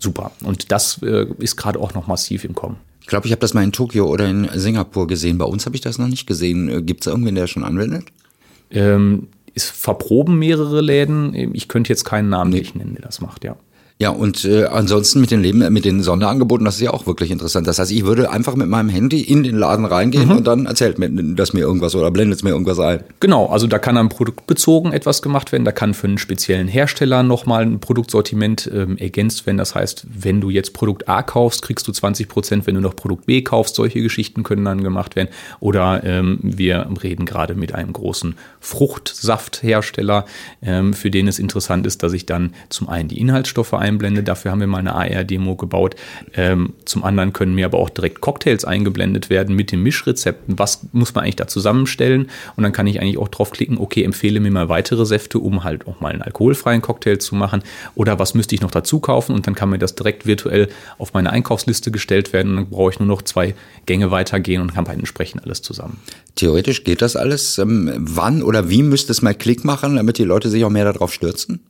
super. 0.00 0.32
Und 0.42 0.72
das 0.72 1.00
äh, 1.02 1.26
ist 1.38 1.56
gerade 1.56 1.78
auch 1.78 1.94
noch 1.94 2.06
massiv 2.06 2.44
im 2.44 2.54
Kommen. 2.54 2.76
Ich 3.00 3.06
glaube, 3.06 3.26
ich 3.26 3.32
habe 3.32 3.40
das 3.40 3.54
mal 3.54 3.62
in 3.62 3.72
Tokio 3.72 4.06
oder 4.06 4.28
in 4.28 4.48
Singapur 4.54 5.06
gesehen. 5.06 5.38
Bei 5.38 5.44
uns 5.44 5.66
habe 5.66 5.76
ich 5.76 5.82
das 5.82 5.98
noch 5.98 6.08
nicht 6.08 6.26
gesehen. 6.26 6.68
Äh, 6.68 6.82
Gibt 6.82 7.02
es 7.02 7.06
irgendwen, 7.06 7.34
der 7.34 7.46
schon 7.46 7.64
anwendet? 7.64 8.06
Ähm, 8.70 9.28
es 9.54 9.64
verproben 9.64 10.38
mehrere 10.38 10.80
Läden. 10.80 11.34
Ich 11.54 11.68
könnte 11.68 11.90
jetzt 11.90 12.04
keinen 12.04 12.28
Namen 12.28 12.50
nee. 12.50 12.64
nennen, 12.74 12.94
der 12.94 13.02
das 13.02 13.20
macht, 13.20 13.44
ja. 13.44 13.56
Ja, 14.00 14.08
und 14.08 14.46
äh, 14.46 14.64
ansonsten 14.64 15.20
mit 15.20 15.30
den 15.30 15.42
Leben, 15.42 15.58
mit 15.74 15.84
den 15.84 16.02
Sonderangeboten, 16.02 16.64
das 16.64 16.76
ist 16.76 16.80
ja 16.80 16.90
auch 16.90 17.06
wirklich 17.06 17.30
interessant. 17.30 17.66
Das 17.66 17.78
heißt, 17.78 17.92
ich 17.92 18.06
würde 18.06 18.30
einfach 18.30 18.56
mit 18.56 18.66
meinem 18.66 18.88
Handy 18.88 19.20
in 19.20 19.42
den 19.42 19.58
Laden 19.58 19.84
reingehen 19.84 20.30
mhm. 20.30 20.38
und 20.38 20.46
dann 20.46 20.64
erzählt 20.64 20.98
mir 20.98 21.10
das 21.10 21.52
mir 21.52 21.60
irgendwas 21.60 21.94
oder 21.94 22.10
blendet 22.10 22.38
es 22.38 22.42
mir 22.42 22.48
irgendwas 22.48 22.78
ein. 22.78 23.04
Genau, 23.20 23.48
also 23.48 23.66
da 23.66 23.78
kann 23.78 23.96
dann 23.96 24.08
produktbezogen 24.08 24.94
etwas 24.94 25.20
gemacht 25.20 25.52
werden, 25.52 25.66
da 25.66 25.72
kann 25.72 25.92
für 25.92 26.06
einen 26.06 26.16
speziellen 26.16 26.66
Hersteller 26.66 27.22
nochmal 27.22 27.60
ein 27.60 27.78
Produktsortiment 27.78 28.70
ähm, 28.72 28.96
ergänzt 28.96 29.44
werden. 29.44 29.58
Das 29.58 29.74
heißt, 29.74 30.06
wenn 30.08 30.40
du 30.40 30.48
jetzt 30.48 30.72
Produkt 30.72 31.06
A 31.06 31.22
kaufst, 31.22 31.60
kriegst 31.60 31.86
du 31.86 31.92
20 31.92 32.26
Prozent, 32.26 32.66
wenn 32.66 32.76
du 32.76 32.80
noch 32.80 32.96
Produkt 32.96 33.26
B 33.26 33.42
kaufst, 33.42 33.74
solche 33.74 34.00
Geschichten 34.00 34.44
können 34.44 34.64
dann 34.64 34.82
gemacht 34.82 35.14
werden. 35.14 35.28
Oder 35.60 36.02
ähm, 36.04 36.38
wir 36.40 36.88
reden 37.02 37.26
gerade 37.26 37.54
mit 37.54 37.74
einem 37.74 37.92
großen 37.92 38.36
Fruchtsafthersteller, 38.60 40.24
ähm, 40.62 40.94
für 40.94 41.10
den 41.10 41.28
es 41.28 41.38
interessant 41.38 41.86
ist, 41.86 42.02
dass 42.02 42.14
ich 42.14 42.24
dann 42.24 42.54
zum 42.70 42.88
einen 42.88 43.10
die 43.10 43.20
Inhaltsstoffe 43.20 43.74
ein 43.74 43.89
einblende. 43.90 44.22
Dafür 44.22 44.50
haben 44.50 44.60
wir 44.60 44.66
mal 44.66 44.78
eine 44.78 44.94
AR-Demo 44.94 45.56
gebaut. 45.56 45.96
Ähm, 46.34 46.74
zum 46.84 47.04
anderen 47.04 47.32
können 47.32 47.54
mir 47.54 47.66
aber 47.66 47.78
auch 47.78 47.90
direkt 47.90 48.20
Cocktails 48.20 48.64
eingeblendet 48.64 49.30
werden 49.30 49.56
mit 49.56 49.72
den 49.72 49.82
Mischrezepten. 49.82 50.58
Was 50.58 50.86
muss 50.92 51.14
man 51.14 51.24
eigentlich 51.24 51.36
da 51.36 51.46
zusammenstellen? 51.46 52.28
Und 52.56 52.62
dann 52.62 52.72
kann 52.72 52.86
ich 52.86 53.00
eigentlich 53.00 53.18
auch 53.18 53.28
draufklicken, 53.28 53.78
okay, 53.78 54.04
empfehle 54.04 54.40
mir 54.40 54.50
mal 54.50 54.68
weitere 54.68 55.04
Säfte, 55.04 55.38
um 55.38 55.64
halt 55.64 55.86
auch 55.86 56.00
mal 56.00 56.12
einen 56.12 56.22
alkoholfreien 56.22 56.82
Cocktail 56.82 57.18
zu 57.18 57.34
machen. 57.34 57.62
Oder 57.94 58.18
was 58.18 58.34
müsste 58.34 58.54
ich 58.54 58.60
noch 58.60 58.70
dazu 58.70 59.00
kaufen? 59.00 59.34
Und 59.34 59.46
dann 59.46 59.54
kann 59.54 59.70
mir 59.70 59.78
das 59.78 59.94
direkt 59.94 60.26
virtuell 60.26 60.68
auf 60.98 61.12
meine 61.12 61.30
Einkaufsliste 61.30 61.90
gestellt 61.90 62.32
werden. 62.32 62.50
Und 62.50 62.56
dann 62.56 62.66
brauche 62.70 62.90
ich 62.90 62.98
nur 62.98 63.08
noch 63.08 63.22
zwei 63.22 63.54
Gänge 63.86 64.10
weitergehen 64.10 64.62
und 64.62 64.76
habe 64.76 64.88
halt 64.88 64.98
entsprechend 64.98 65.44
alles 65.44 65.62
zusammen. 65.62 65.98
Theoretisch 66.36 66.84
geht 66.84 67.02
das 67.02 67.16
alles. 67.16 67.58
Ähm, 67.58 67.92
wann 67.96 68.42
oder 68.42 68.70
wie 68.70 68.82
müsste 68.82 69.12
es 69.12 69.22
mal 69.22 69.34
Klick 69.34 69.64
machen, 69.64 69.96
damit 69.96 70.18
die 70.18 70.24
Leute 70.24 70.48
sich 70.48 70.64
auch 70.64 70.70
mehr 70.70 70.84
darauf 70.84 71.12
stürzen? 71.12 71.60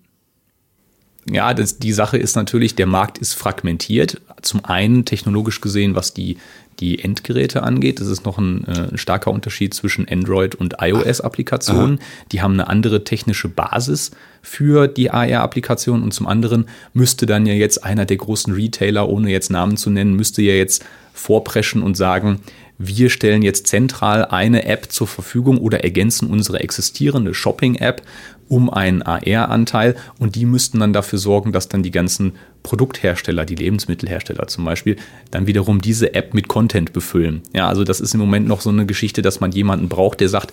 Ja, 1.32 1.54
das, 1.54 1.78
die 1.78 1.92
Sache 1.92 2.18
ist 2.18 2.36
natürlich, 2.36 2.74
der 2.74 2.86
Markt 2.86 3.18
ist 3.18 3.34
fragmentiert. 3.34 4.20
Zum 4.42 4.64
einen 4.64 5.04
technologisch 5.04 5.60
gesehen, 5.60 5.94
was 5.94 6.14
die, 6.14 6.38
die 6.80 7.02
Endgeräte 7.02 7.62
angeht. 7.62 8.00
Das 8.00 8.08
ist 8.08 8.24
noch 8.24 8.38
ein, 8.38 8.64
äh, 8.66 8.88
ein 8.92 8.98
starker 8.98 9.30
Unterschied 9.30 9.74
zwischen 9.74 10.08
Android 10.08 10.54
und 10.54 10.76
iOS-Applikationen. 10.80 12.00
Die 12.32 12.42
haben 12.42 12.54
eine 12.54 12.68
andere 12.68 13.04
technische 13.04 13.48
Basis 13.48 14.10
für 14.42 14.88
die 14.88 15.10
AR-Applikation 15.10 16.02
und 16.02 16.12
zum 16.12 16.26
anderen 16.26 16.66
müsste 16.94 17.26
dann 17.26 17.46
ja 17.46 17.54
jetzt 17.54 17.84
einer 17.84 18.06
der 18.06 18.16
großen 18.16 18.52
Retailer, 18.52 19.08
ohne 19.08 19.30
jetzt 19.30 19.50
Namen 19.50 19.76
zu 19.76 19.90
nennen, 19.90 20.14
müsste 20.14 20.42
ja 20.42 20.54
jetzt 20.54 20.84
vorpreschen 21.12 21.82
und 21.82 21.96
sagen, 21.96 22.40
wir 22.82 23.10
stellen 23.10 23.42
jetzt 23.42 23.66
zentral 23.66 24.24
eine 24.24 24.64
App 24.64 24.90
zur 24.90 25.06
Verfügung 25.06 25.58
oder 25.58 25.84
ergänzen 25.84 26.30
unsere 26.30 26.60
existierende 26.60 27.34
Shopping-App 27.34 28.02
um 28.50 28.68
einen 28.68 29.02
AR-Anteil 29.02 29.94
und 30.18 30.34
die 30.34 30.44
müssten 30.44 30.80
dann 30.80 30.92
dafür 30.92 31.20
sorgen, 31.20 31.52
dass 31.52 31.68
dann 31.68 31.84
die 31.84 31.92
ganzen 31.92 32.32
Produkthersteller, 32.64 33.44
die 33.44 33.54
Lebensmittelhersteller 33.54 34.48
zum 34.48 34.64
Beispiel, 34.64 34.96
dann 35.30 35.46
wiederum 35.46 35.80
diese 35.80 36.14
App 36.14 36.34
mit 36.34 36.48
Content 36.48 36.92
befüllen. 36.92 37.42
Ja, 37.54 37.68
also 37.68 37.84
das 37.84 38.00
ist 38.00 38.12
im 38.12 38.20
Moment 38.20 38.48
noch 38.48 38.60
so 38.60 38.70
eine 38.70 38.86
Geschichte, 38.86 39.22
dass 39.22 39.38
man 39.38 39.52
jemanden 39.52 39.88
braucht, 39.88 40.20
der 40.20 40.28
sagt, 40.28 40.52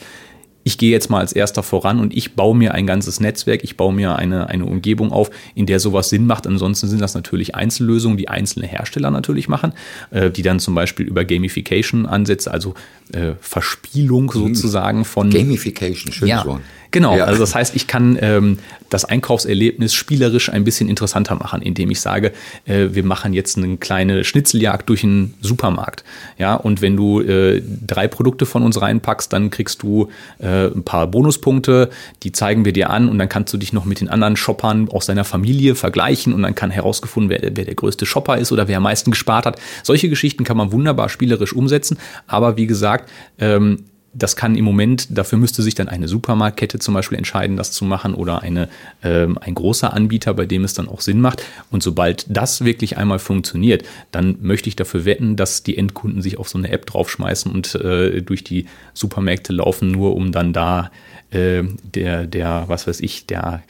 ich 0.64 0.78
gehe 0.78 0.92
jetzt 0.92 1.10
mal 1.10 1.20
als 1.20 1.32
erster 1.32 1.64
voran 1.64 2.00
und 2.00 2.14
ich 2.14 2.36
baue 2.36 2.56
mir 2.56 2.74
ein 2.74 2.86
ganzes 2.86 3.22
Netzwerk, 3.22 3.64
ich 3.64 3.78
baue 3.78 3.94
mir 3.94 4.18
eine, 4.18 4.50
eine 4.50 4.66
Umgebung 4.66 5.14
auf, 5.14 5.32
in 5.56 5.66
der 5.66 5.80
sowas 5.80 6.10
Sinn 6.10 6.28
macht. 6.28 6.46
Ansonsten 6.46 6.88
sind 6.88 7.02
das 7.02 7.16
natürlich 7.16 7.56
Einzellösungen, 7.56 8.18
die 8.18 8.28
einzelne 8.28 8.68
Hersteller 8.68 9.10
natürlich 9.10 9.48
machen, 9.48 9.72
äh, 10.12 10.30
die 10.30 10.42
dann 10.42 10.60
zum 10.60 10.76
Beispiel 10.76 11.08
über 11.08 11.24
Gamification-Ansätze, 11.24 12.52
also 12.52 12.74
äh, 13.14 13.32
Verspielung 13.40 14.32
hm. 14.34 14.56
sozusagen 14.56 15.06
von. 15.06 15.30
Gamification, 15.30 16.12
schön 16.12 16.28
ja, 16.28 16.46
Wort. 16.46 16.62
Genau, 16.92 17.18
ja. 17.18 17.26
also 17.26 17.40
das 17.40 17.56
heißt, 17.56 17.76
ich 17.76 17.88
kann 17.88 18.18
ähm, 18.22 18.60
das 18.90 19.06
Einkaufserlebnis 19.06 19.94
spielerisch 19.94 20.50
ein 20.50 20.64
bisschen 20.64 20.90
interessanter 20.90 21.36
machen, 21.36 21.62
indem 21.62 21.92
ich 21.92 22.00
sage, 22.00 22.32
äh, 22.66 22.90
wir 22.92 23.04
machen 23.04 23.34
jetzt 23.34 23.58
eine 23.58 23.78
kleine 23.78 24.24
Schnitzeljagd 24.24 24.88
durch 24.90 25.04
einen 25.04 25.34
Supermarkt. 25.42 26.04
Ja, 26.38 26.56
und 26.56 26.82
wenn 26.82 26.96
du 26.96 27.22
äh, 27.22 27.62
drei 27.86 28.08
Produkte 28.08 28.46
von 28.46 28.64
uns 28.64 28.82
reinpackst, 28.82 29.32
dann 29.32 29.50
kriegst 29.50 29.84
du 29.84 30.10
äh, 30.40 30.68
ein 30.68 30.84
paar 30.84 31.08
Bonuspunkte, 31.08 31.90
die 32.24 32.32
zeigen 32.32 32.66
wir 32.66 32.74
dir 32.74 32.90
an 32.90 33.10
und 33.10 33.20
dann 33.20 33.30
kannst 33.30 33.54
du 33.54 33.58
dich 33.58 33.74
noch 33.74 33.86
mit 33.86 34.00
den 34.02 34.10
anderen 34.10 34.36
Shoppern 34.36 34.90
aus 34.90 35.06
deiner 35.08 35.26
Familie 35.26 35.76
vergleichen 35.76 36.34
und 36.34 36.44
dann 36.44 36.56
kann 36.56 36.72
herausgefunden 36.72 37.30
werden, 37.30 37.44
wer, 37.44 37.58
wer 37.58 37.66
der 37.66 37.76
größte 37.76 38.06
Shopper 38.06 38.38
ist 38.38 38.52
oder 38.52 38.68
wer 38.68 38.78
am 38.78 38.84
meisten 38.84 39.12
gespart 39.12 39.46
hat. 39.46 39.60
Solche 39.84 40.10
Geschichten 40.10 40.44
kann 40.44 40.58
man 40.58 40.72
wunderbar 40.72 41.10
spielerisch 41.10 41.54
umsetzen, 41.54 41.98
aber 42.28 42.58
wie 42.58 42.68
gesagt, 42.68 43.10
ähm, 43.40 43.86
das 44.14 44.36
kann 44.36 44.56
im 44.56 44.66
Moment, 44.66 45.08
dafür 45.16 45.38
müsste 45.38 45.62
sich 45.62 45.76
dann 45.76 45.88
eine 45.88 46.08
Supermarktkette 46.08 46.80
zum 46.80 46.94
Beispiel 46.94 47.18
entscheiden, 47.18 47.58
das 47.58 47.72
zu 47.72 47.86
machen 47.86 48.14
oder 48.14 48.42
eine, 48.42 48.70
ähm, 49.04 49.38
ein 49.40 49.54
großer 49.54 49.94
Anbieter, 49.94 50.34
bei 50.34 50.46
dem 50.46 50.64
es 50.64 50.74
dann 50.74 50.88
auch 50.88 51.02
Sinn 51.02 51.22
macht. 51.22 51.44
Und 51.70 51.84
sobald 51.84 52.26
das 52.28 52.66
wirklich 52.66 52.98
einmal 52.98 53.20
funktioniert, 53.20 53.84
dann 54.12 54.38
möchte 54.42 54.70
ich 54.70 54.76
dafür 54.76 55.06
wetten, 55.06 55.36
dass 55.36 55.64
die 55.64 55.78
Endkunden 55.78 56.22
sich 56.22 56.38
auf 56.38 56.50
so 56.50 56.58
eine 56.58 56.70
App 56.70 56.86
draufschmeißen 56.86 57.52
und 57.52 57.76
äh, 57.76 58.22
durch 58.22 58.44
die 58.44 58.66
Supermärkte 58.94 59.54
laufen, 59.54 59.92
nur 59.92 60.16
um 60.16 60.32
dann 60.32 60.54
da 60.54 60.90
äh, 61.30 61.64
der, 61.84 62.26
der, 62.26 62.64
was 62.68 62.88
weiß 62.88 63.02
ich, 63.02 63.26
der 63.26 63.62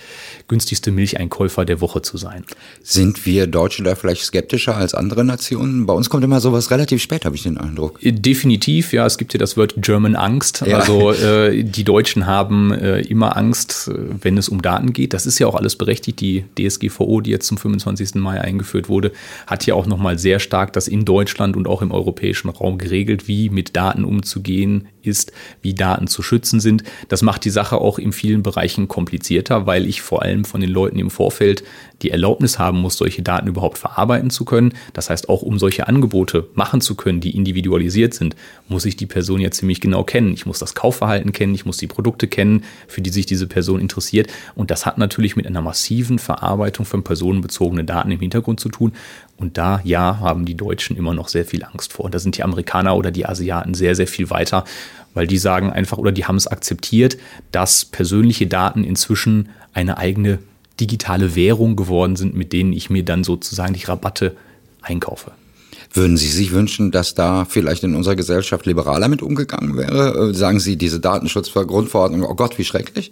günstigste 0.48 0.92
Milcheinkäufer 0.92 1.66
der 1.66 1.82
Woche 1.82 2.04
zu 2.04 2.18
sein. 2.18 2.44
Sind 2.84 3.26
wir 3.26 3.48
Deutsche 3.48 3.82
da 3.82 3.96
vielleicht 3.96 4.24
skeptischer 4.24 4.78
als 4.78 4.94
andere 4.94 5.26
Nationen? 5.26 5.88
Bei 5.88 5.94
uns 5.94 6.10
kommt 6.10 6.24
immer 6.24 6.40
sowas 6.40 6.70
relativ 6.70 7.02
spät, 7.02 7.26
habe 7.26 7.36
ich 7.36 7.44
den 7.44 7.58
Eindruck. 7.58 8.04
Äh, 8.04 8.12
definitiv, 8.12 8.94
ja. 8.94 9.08
Es 9.08 9.18
gibt 9.18 9.34
ja 9.34 9.40
das 9.40 9.58
Wort 9.58 9.74
German 9.78 10.16
Angst. 10.16 10.37
Ja. 10.66 10.80
Also 10.80 11.12
äh, 11.12 11.64
die 11.64 11.84
Deutschen 11.84 12.28
haben 12.28 12.72
äh, 12.72 13.02
immer 13.02 13.38
Angst, 13.38 13.90
äh, 13.90 13.94
wenn 14.22 14.38
es 14.38 14.50
um 14.50 14.62
Daten 14.62 14.94
geht. 14.94 15.14
Das 15.14 15.26
ist 15.26 15.40
ja 15.40 15.48
auch 15.48 15.56
alles 15.56 15.76
berechtigt. 15.76 16.20
Die 16.22 16.46
DSGVO, 16.58 17.22
die 17.22 17.32
jetzt 17.32 17.48
zum 17.48 17.58
25. 17.58 18.16
Mai 18.16 18.42
eingeführt 18.42 18.90
wurde, 18.90 19.12
hat 19.46 19.66
ja 19.66 19.74
auch 19.74 19.86
nochmal 19.86 20.18
sehr 20.20 20.40
stark 20.40 20.74
das 20.74 20.88
in 20.88 21.06
Deutschland 21.06 21.56
und 21.56 21.68
auch 21.68 21.82
im 21.82 21.92
europäischen 21.92 22.50
Raum 22.50 22.78
geregelt, 22.78 23.28
wie 23.28 23.50
mit 23.50 23.76
Daten 23.76 24.04
umzugehen 24.04 24.88
ist, 25.02 25.32
wie 25.62 25.74
Daten 25.74 26.08
zu 26.08 26.22
schützen 26.22 26.60
sind. 26.60 26.84
Das 27.08 27.22
macht 27.22 27.46
die 27.46 27.50
Sache 27.50 27.78
auch 27.78 27.98
in 27.98 28.12
vielen 28.12 28.44
Bereichen 28.44 28.88
komplizierter, 28.88 29.66
weil 29.66 29.86
ich 29.86 30.02
vor 30.02 30.22
allem 30.22 30.46
von 30.46 30.62
den 30.62 30.70
Leuten 30.70 31.00
im 31.00 31.10
Vorfeld 31.10 31.64
die 32.02 32.12
Erlaubnis 32.12 32.60
haben 32.60 32.80
muss, 32.80 32.98
solche 32.98 33.22
Daten 33.22 33.48
überhaupt 33.48 33.78
verarbeiten 33.78 34.30
zu 34.30 34.46
können. 34.46 34.74
Das 34.94 35.10
heißt, 35.10 35.30
auch 35.30 35.42
um 35.42 35.58
solche 35.60 35.88
Angebote 35.88 36.48
machen 36.54 36.82
zu 36.82 36.96
können, 36.96 37.22
die 37.22 37.36
individualisiert 37.36 38.14
sind, 38.14 38.36
muss 38.68 38.86
ich 38.86 38.98
die 38.98 39.06
Person 39.06 39.42
ja 39.42 39.52
ziemlich 39.52 39.82
genau 39.82 40.04
kennen. 40.04 40.34
Ich 40.34 40.46
muss 40.46 40.60
das 40.60 40.76
Kaufverhalten 40.76 41.32
kennen, 41.32 41.56
ich 41.56 41.66
muss 41.66 41.78
die 41.78 41.88
Produkte 41.88 42.28
kennen, 42.28 42.64
für 42.88 43.02
die 43.02 43.10
sich 43.10 43.26
diese 43.26 43.48
Person 43.48 43.80
interessiert. 43.80 44.30
Und 44.56 44.72
das 44.72 44.86
hat 44.86 44.98
natürlich 44.98 45.36
mit 45.36 45.48
einer 45.48 45.62
massiven 45.62 46.20
Verarbeitung 46.20 46.86
von 46.86 47.04
personenbezogenen 47.04 47.86
Daten 47.86 48.12
im 48.12 48.20
Hintergrund 48.20 48.60
zu 48.60 48.70
tun. 48.70 48.94
Und 49.38 49.58
da, 49.58 49.82
ja, 49.84 50.20
haben 50.20 50.46
die 50.46 50.56
Deutschen 50.56 50.98
immer 50.98 51.14
noch 51.14 51.28
sehr 51.28 51.46
viel 51.46 51.64
Angst 51.64 51.94
vor. 51.94 52.06
Und 52.06 52.16
da 52.16 52.20
sind 52.20 52.38
die 52.38 52.44
Amerikaner 52.44 52.96
oder 52.96 53.12
die 53.12 53.26
Asiaten 53.26 53.74
sehr, 53.74 53.96
sehr 53.96 54.08
viel 54.08 54.30
weiter, 54.30 54.66
weil 55.14 55.28
die 55.28 55.38
sagen 55.38 55.72
einfach 55.72 55.98
oder 55.98 56.12
die 56.12 56.26
haben 56.26 56.36
es 56.36 56.48
akzeptiert, 56.48 57.18
dass 57.52 57.86
persönliche 57.86 58.48
Daten 58.48 58.84
inzwischen 58.84 59.50
eine 59.74 59.98
eigene 59.98 60.40
digitale 60.80 61.36
Währung 61.36 61.76
geworden 61.76 62.16
sind, 62.16 62.36
mit 62.36 62.54
denen 62.54 62.74
ich 62.74 62.90
mir 62.90 63.04
dann 63.04 63.24
sozusagen 63.24 63.74
die 63.74 63.86
Rabatte 63.86 64.36
einkaufe. 64.82 65.32
Würden 65.94 66.18
Sie 66.18 66.28
sich 66.28 66.52
wünschen, 66.52 66.92
dass 66.92 67.16
da 67.16 67.46
vielleicht 67.46 67.84
in 67.84 67.96
unserer 67.96 68.16
Gesellschaft 68.16 68.66
liberaler 68.66 69.08
mit 69.08 69.22
umgegangen 69.22 69.78
wäre? 69.78 70.30
Äh, 70.30 70.34
sagen 70.34 70.60
Sie, 70.60 70.76
diese 70.76 71.00
Datenschutzgrundverordnung, 71.00 72.24
oh 72.24 72.36
Gott, 72.36 72.58
wie 72.58 72.66
schrecklich? 72.66 73.12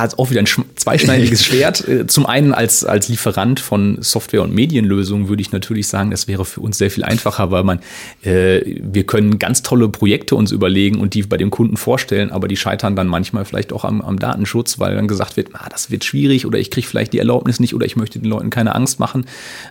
Hat 0.00 0.18
auch 0.18 0.30
wieder 0.30 0.40
ein 0.40 0.48
zweischneidiges 0.76 1.44
Schwert. 1.44 1.86
Äh, 1.86 2.06
zum 2.06 2.26
einen 2.26 2.52
als, 2.52 2.84
als 2.84 3.08
Lieferant 3.08 3.60
von 3.60 3.98
Software- 4.00 4.42
und 4.42 4.54
Medienlösungen 4.54 5.28
würde 5.28 5.42
ich 5.42 5.52
natürlich 5.52 5.88
sagen, 5.88 6.10
das 6.10 6.28
wäre 6.28 6.44
für 6.44 6.60
uns 6.60 6.78
sehr 6.78 6.90
viel 6.90 7.04
einfacher, 7.04 7.50
weil 7.50 7.64
man, 7.64 7.80
äh, 8.22 8.60
wir 8.64 9.04
können 9.04 9.38
ganz 9.38 9.62
tolle 9.62 9.88
Projekte 9.88 10.36
uns 10.36 10.52
überlegen 10.52 11.00
und 11.00 11.14
die 11.14 11.22
bei 11.22 11.36
dem 11.36 11.50
Kunden 11.50 11.76
vorstellen, 11.76 12.30
aber 12.30 12.48
die 12.48 12.56
scheitern 12.56 12.96
dann 12.96 13.06
manchmal 13.06 13.44
vielleicht 13.44 13.72
auch 13.72 13.84
am, 13.84 14.00
am 14.00 14.18
Datenschutz, 14.18 14.78
weil 14.78 14.94
dann 14.94 15.08
gesagt 15.08 15.36
wird, 15.36 15.50
ah, 15.54 15.68
das 15.70 15.90
wird 15.90 16.04
schwierig 16.04 16.46
oder 16.46 16.58
ich 16.58 16.70
kriege 16.70 16.86
vielleicht 16.86 17.12
die 17.12 17.18
Erlaubnis 17.18 17.60
nicht 17.60 17.74
oder 17.74 17.86
ich 17.86 17.96
möchte 17.96 18.18
den 18.18 18.28
Leuten 18.28 18.50
keine 18.50 18.74
Angst 18.74 19.00
machen. 19.00 19.26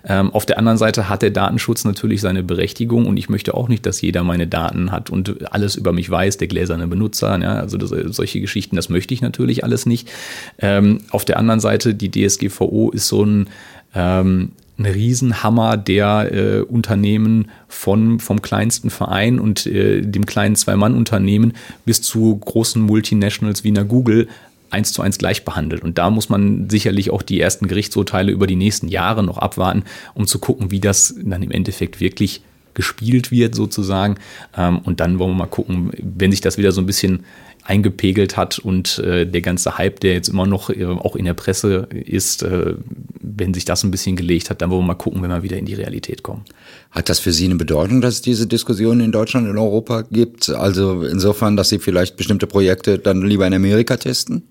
Ähm, 0.08 0.32
auf 0.34 0.46
der 0.46 0.58
anderen 0.58 0.78
Seite 0.78 1.10
hat 1.10 1.22
der 1.22 1.32
Datenschutz 1.32 1.84
natürlich 1.84 2.22
seine 2.22 2.44
Berechtigung 2.44 3.06
und 3.06 3.18
ich 3.18 3.30
möchte 3.30 3.54
auch 3.54 3.68
nicht, 3.68 3.86
dass 3.86 4.02
jeder 4.02 4.24
meine 4.24 4.48
Daten 4.48 4.92
hat 4.92 5.10
und 5.10 5.52
alles 5.52 5.76
über 5.76 5.94
mich 5.94 6.10
weiß, 6.10 6.38
der 6.38 6.48
gläserne 6.48 6.88
Benutzer, 6.88 7.40
ja, 7.42 7.54
also 7.56 7.78
das, 7.78 7.90
solche 7.90 8.42
Geschichten, 8.42 8.76
das 8.76 8.90
möchte 8.90 9.14
ich 9.14 9.22
natürlich 9.22 9.64
alles 9.64 9.86
nicht. 9.86 10.11
Ähm, 10.60 11.00
auf 11.12 11.26
der 11.26 11.38
anderen 11.38 11.60
Seite, 11.60 11.94
die 11.94 12.12
DSGVO 12.12 12.92
ist 12.92 13.08
so 13.08 13.24
ein, 13.24 13.50
ähm, 13.96 14.52
ein 14.78 14.86
Riesenhammer, 14.86 15.78
der 15.78 16.32
äh, 16.32 16.62
Unternehmen 16.62 17.50
von, 17.68 18.20
vom 18.20 18.42
kleinsten 18.42 18.90
Verein 18.90 19.40
und 19.40 19.66
äh, 19.66 20.02
dem 20.02 20.26
kleinen 20.26 20.56
Zwei-Mann-Unternehmen 20.56 21.54
bis 21.86 22.02
zu 22.02 22.38
großen 22.38 22.82
Multinationals 22.82 23.64
wie 23.64 23.70
einer 23.70 23.86
Google 23.86 24.28
eins 24.72 24.94
zu 24.94 25.02
eins 25.02 25.18
gleich 25.18 25.44
behandelt. 25.46 25.84
Und 25.84 25.98
da 25.98 26.10
muss 26.10 26.30
man 26.30 26.70
sicherlich 26.70 27.12
auch 27.12 27.22
die 27.22 27.40
ersten 27.40 27.68
Gerichtsurteile 27.68 28.32
über 28.32 28.48
die 28.48 28.56
nächsten 28.56 28.88
Jahre 28.88 29.24
noch 29.24 29.38
abwarten, 29.38 29.84
um 30.14 30.28
zu 30.28 30.40
gucken, 30.40 30.72
wie 30.72 30.80
das 30.80 31.16
dann 31.22 31.44
im 31.44 31.52
Endeffekt 31.52 32.00
wirklich 32.00 32.42
gespielt 32.74 33.32
wird 33.32 33.54
sozusagen. 33.54 34.16
Ähm, 34.58 34.80
und 34.80 35.00
dann 35.00 35.20
wollen 35.20 35.32
wir 35.32 35.38
mal 35.38 35.46
gucken, 35.46 35.92
wenn 36.02 36.32
sich 36.32 36.42
das 36.42 36.58
wieder 36.58 36.72
so 36.72 36.82
ein 36.82 36.86
bisschen 36.86 37.26
eingepegelt 37.72 38.36
hat 38.36 38.60
und 38.60 39.00
äh, 39.00 39.26
der 39.26 39.42
ganze 39.42 39.78
Hype, 39.78 40.02
der 40.02 40.14
jetzt 40.14 40.28
immer 40.28 40.46
noch 40.46 40.70
äh, 40.70 40.86
auch 40.86 41.16
in 41.16 41.24
der 41.24 41.34
Presse 41.34 41.88
ist, 41.90 42.44
äh, 42.44 42.76
wenn 43.22 43.54
sich 43.54 43.64
das 43.64 43.84
ein 43.84 43.92
bisschen 43.92 44.18
gelegt 44.18 44.50
hat, 44.50 44.62
dann 44.62 44.70
wollen 44.70 44.82
wir 44.82 44.88
mal 44.88 44.96
gucken, 44.96 45.22
wenn 45.22 45.30
wir 45.30 45.42
wieder 45.42 45.58
in 45.58 45.66
die 45.66 45.74
Realität 45.74 46.22
kommen. 46.22 46.44
Hat 46.92 47.08
das 47.08 47.20
für 47.20 47.32
Sie 47.32 47.46
eine 47.46 47.56
Bedeutung, 47.56 48.02
dass 48.02 48.16
es 48.16 48.22
diese 48.22 48.46
Diskussion 48.46 49.00
in 49.00 49.14
Deutschland 49.14 49.48
und 49.48 49.58
Europa 49.58 50.02
gibt? 50.02 50.50
Also 50.50 51.04
insofern, 51.04 51.56
dass 51.56 51.70
Sie 51.70 51.80
vielleicht 51.80 52.18
bestimmte 52.18 52.46
Projekte 52.46 53.00
dann 53.00 53.22
lieber 53.22 53.48
in 53.48 53.54
Amerika 53.54 53.96
testen? 53.96 54.44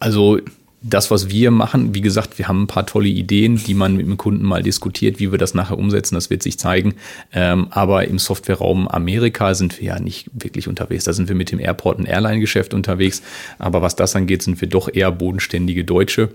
Also 0.00 0.38
das, 0.86 1.10
was 1.10 1.30
wir 1.30 1.50
machen, 1.50 1.94
wie 1.94 2.02
gesagt, 2.02 2.38
wir 2.38 2.46
haben 2.46 2.64
ein 2.64 2.66
paar 2.66 2.84
tolle 2.84 3.08
Ideen, 3.08 3.56
die 3.56 3.72
man 3.72 3.96
mit 3.96 4.06
dem 4.06 4.18
Kunden 4.18 4.44
mal 4.44 4.62
diskutiert, 4.62 5.18
wie 5.18 5.30
wir 5.30 5.38
das 5.38 5.54
nachher 5.54 5.78
umsetzen, 5.78 6.14
das 6.14 6.28
wird 6.28 6.42
sich 6.42 6.58
zeigen. 6.58 6.94
Ähm, 7.32 7.68
aber 7.70 8.06
im 8.06 8.18
Softwareraum 8.18 8.86
Amerika 8.86 9.54
sind 9.54 9.80
wir 9.80 9.86
ja 9.86 9.98
nicht 9.98 10.28
wirklich 10.34 10.68
unterwegs. 10.68 11.04
Da 11.04 11.14
sind 11.14 11.28
wir 11.28 11.36
mit 11.36 11.50
dem 11.50 11.58
Airport- 11.58 11.98
und 11.98 12.04
Airline-Geschäft 12.04 12.74
unterwegs. 12.74 13.22
Aber 13.58 13.80
was 13.80 13.96
das 13.96 14.14
angeht, 14.14 14.42
sind 14.42 14.60
wir 14.60 14.68
doch 14.68 14.92
eher 14.92 15.10
bodenständige 15.10 15.84
Deutsche. 15.84 16.34